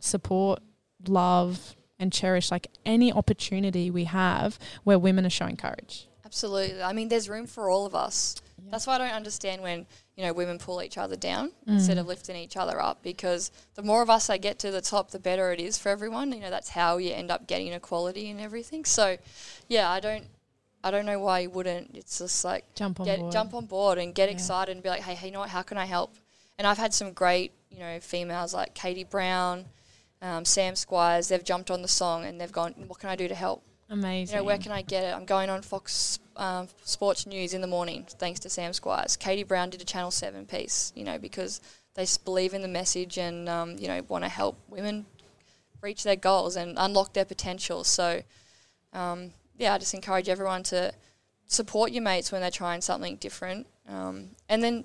support, 0.00 0.60
love, 1.06 1.76
and 1.98 2.12
cherish 2.12 2.50
like 2.50 2.66
any 2.84 3.12
opportunity 3.12 3.90
we 3.90 4.04
have 4.04 4.58
where 4.82 4.98
women 4.98 5.24
are 5.24 5.30
showing 5.30 5.56
courage. 5.56 6.08
Absolutely. 6.24 6.82
I 6.82 6.92
mean, 6.92 7.08
there's 7.08 7.28
room 7.28 7.46
for 7.46 7.70
all 7.70 7.86
of 7.86 7.94
us. 7.94 8.36
That's 8.72 8.86
why 8.88 8.94
I 8.96 8.98
don't 8.98 9.10
understand 9.12 9.62
when 9.62 9.86
you 10.16 10.24
know 10.24 10.32
women 10.32 10.58
pull 10.58 10.82
each 10.82 10.98
other 10.98 11.14
down 11.14 11.50
Mm. 11.68 11.74
instead 11.74 11.98
of 11.98 12.06
lifting 12.08 12.34
each 12.36 12.56
other 12.56 12.80
up. 12.82 13.02
Because 13.04 13.52
the 13.76 13.82
more 13.82 14.02
of 14.02 14.10
us 14.10 14.26
that 14.26 14.40
get 14.40 14.58
to 14.60 14.70
the 14.72 14.80
top, 14.80 15.10
the 15.12 15.20
better 15.20 15.52
it 15.52 15.60
is 15.60 15.78
for 15.78 15.90
everyone. 15.90 16.32
You 16.32 16.40
know, 16.40 16.50
that's 16.50 16.70
how 16.70 16.96
you 16.96 17.12
end 17.12 17.30
up 17.30 17.46
getting 17.46 17.72
equality 17.72 18.28
and 18.30 18.40
everything. 18.40 18.84
So, 18.84 19.18
yeah, 19.68 19.88
I 19.90 20.00
don't, 20.00 20.24
I 20.82 20.90
don't 20.90 21.06
know 21.06 21.20
why 21.20 21.40
you 21.40 21.50
wouldn't. 21.50 21.90
It's 21.94 22.18
just 22.18 22.44
like 22.44 22.64
jump 22.74 22.98
on 22.98 23.06
get 23.06 23.20
board. 23.20 23.32
jump 23.32 23.54
on 23.54 23.66
board 23.66 23.98
and 23.98 24.14
get 24.14 24.28
Yeah. 24.28 24.34
excited 24.34 24.72
and 24.72 24.82
be 24.82 24.88
like, 24.88 25.02
hey, 25.02 25.14
hey, 25.14 25.26
you 25.28 25.32
know 25.32 25.40
what? 25.40 25.50
How 25.50 25.62
can 25.62 25.78
I 25.78 25.84
help? 25.84 26.16
And 26.58 26.66
I've 26.66 26.78
had 26.78 26.92
some 26.94 27.12
great, 27.12 27.52
you 27.70 27.78
know, 27.78 28.00
females 28.00 28.52
like 28.54 28.74
Katie 28.74 29.04
Brown, 29.04 29.66
um, 30.20 30.44
Sam 30.44 30.74
Squiers. 30.74 31.28
They've 31.28 31.44
jumped 31.44 31.70
on 31.70 31.82
the 31.82 31.88
song 31.88 32.24
and 32.24 32.40
they've 32.40 32.50
gone, 32.52 32.72
what 32.88 32.98
can 32.98 33.10
I 33.10 33.16
do 33.16 33.28
to 33.28 33.34
help? 33.34 33.62
Amazing. 33.92 34.34
You 34.34 34.40
know, 34.40 34.46
where 34.46 34.56
can 34.56 34.72
I 34.72 34.80
get 34.80 35.04
it? 35.04 35.14
I'm 35.14 35.26
going 35.26 35.50
on 35.50 35.60
Fox 35.60 36.18
um, 36.36 36.68
Sports 36.82 37.26
News 37.26 37.52
in 37.52 37.60
the 37.60 37.66
morning, 37.66 38.06
thanks 38.08 38.40
to 38.40 38.48
Sam 38.48 38.72
Squiers. 38.72 39.18
Katie 39.18 39.42
Brown 39.42 39.68
did 39.68 39.82
a 39.82 39.84
Channel 39.84 40.10
7 40.10 40.46
piece, 40.46 40.94
you 40.96 41.04
know, 41.04 41.18
because 41.18 41.60
they 41.92 42.06
believe 42.24 42.54
in 42.54 42.62
the 42.62 42.68
message 42.68 43.18
and, 43.18 43.50
um, 43.50 43.76
you 43.76 43.88
know, 43.88 44.00
want 44.08 44.24
to 44.24 44.30
help 44.30 44.58
women 44.66 45.04
reach 45.82 46.04
their 46.04 46.16
goals 46.16 46.56
and 46.56 46.78
unlock 46.78 47.12
their 47.12 47.26
potential. 47.26 47.84
So, 47.84 48.22
um, 48.94 49.32
yeah, 49.58 49.74
I 49.74 49.78
just 49.78 49.92
encourage 49.92 50.30
everyone 50.30 50.62
to 50.64 50.94
support 51.44 51.92
your 51.92 52.02
mates 52.02 52.32
when 52.32 52.40
they're 52.40 52.50
trying 52.50 52.80
something 52.80 53.16
different. 53.16 53.66
Um, 53.86 54.30
and 54.48 54.64
then 54.64 54.84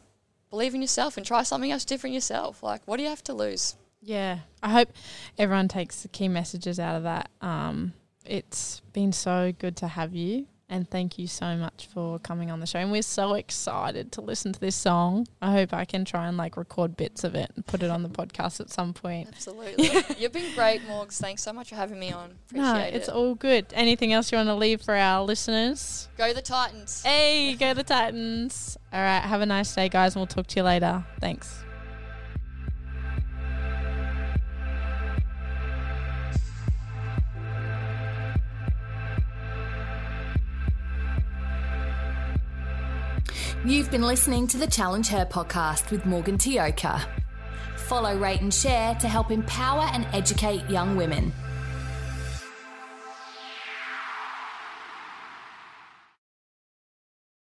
believe 0.49 0.75
in 0.75 0.81
yourself 0.81 1.15
and 1.15 1.25
try 1.25 1.43
something 1.43 1.71
else 1.71 1.85
different 1.85 2.13
yourself. 2.13 2.61
Like, 2.61 2.81
what 2.85 2.97
do 2.97 3.03
you 3.03 3.09
have 3.09 3.23
to 3.23 3.33
lose? 3.33 3.77
Yeah, 4.01 4.39
I 4.61 4.71
hope 4.71 4.89
everyone 5.37 5.69
takes 5.69 6.01
the 6.01 6.09
key 6.09 6.27
messages 6.27 6.77
out 6.77 6.97
of 6.97 7.03
that. 7.03 7.29
Um, 7.39 7.93
it's 8.27 8.81
been 8.93 9.11
so 9.11 9.53
good 9.57 9.75
to 9.77 9.87
have 9.87 10.13
you, 10.13 10.47
and 10.69 10.89
thank 10.89 11.17
you 11.17 11.27
so 11.27 11.55
much 11.55 11.87
for 11.93 12.19
coming 12.19 12.51
on 12.51 12.59
the 12.59 12.65
show. 12.65 12.79
And 12.79 12.91
we're 12.91 13.01
so 13.01 13.35
excited 13.35 14.11
to 14.13 14.21
listen 14.21 14.51
to 14.53 14.59
this 14.59 14.75
song. 14.75 15.25
I 15.41 15.53
hope 15.53 15.73
I 15.73 15.85
can 15.85 16.03
try 16.03 16.27
and 16.27 16.35
like 16.35 16.57
record 16.57 16.97
bits 16.97 17.23
of 17.23 17.35
it 17.35 17.49
and 17.55 17.65
put 17.65 17.81
it 17.83 17.89
on 17.89 18.03
the 18.03 18.09
podcast 18.09 18.59
at 18.59 18.69
some 18.69 18.93
point. 18.93 19.29
Absolutely. 19.29 19.89
You've 20.17 20.33
been 20.33 20.53
great, 20.55 20.81
Morgs. 20.81 21.19
Thanks 21.19 21.41
so 21.41 21.53
much 21.53 21.69
for 21.69 21.75
having 21.75 21.99
me 21.99 22.11
on. 22.11 22.31
Appreciate 22.47 22.63
No, 22.73 22.75
it. 22.79 22.93
it's 22.95 23.07
all 23.09 23.33
good. 23.35 23.67
Anything 23.73 24.11
else 24.11 24.31
you 24.31 24.37
want 24.37 24.49
to 24.49 24.55
leave 24.55 24.81
for 24.81 24.93
our 24.95 25.23
listeners? 25.23 26.09
Go 26.17 26.33
the 26.33 26.41
Titans. 26.41 27.01
Hey, 27.01 27.55
go 27.55 27.73
the 27.73 27.83
Titans! 27.83 28.77
All 28.91 28.99
right, 28.99 29.21
have 29.21 29.39
a 29.41 29.45
nice 29.45 29.73
day, 29.73 29.87
guys, 29.87 30.15
and 30.15 30.19
we'll 30.21 30.27
talk 30.27 30.47
to 30.47 30.55
you 30.57 30.63
later. 30.63 31.05
Thanks. 31.21 31.63
You've 43.65 43.89
been 43.89 44.03
listening 44.03 44.47
to 44.47 44.57
the 44.57 44.67
Challenge 44.67 45.07
Her 45.07 45.25
podcast 45.25 45.89
with 45.89 46.05
Morgan 46.05 46.37
Tioka. 46.37 47.03
Follow, 47.75 48.15
rate, 48.15 48.39
and 48.39 48.53
share 48.53 48.93
to 48.95 49.07
help 49.07 49.31
empower 49.31 49.89
and 49.93 50.07
educate 50.13 50.69
young 50.69 50.95
women. 50.95 51.33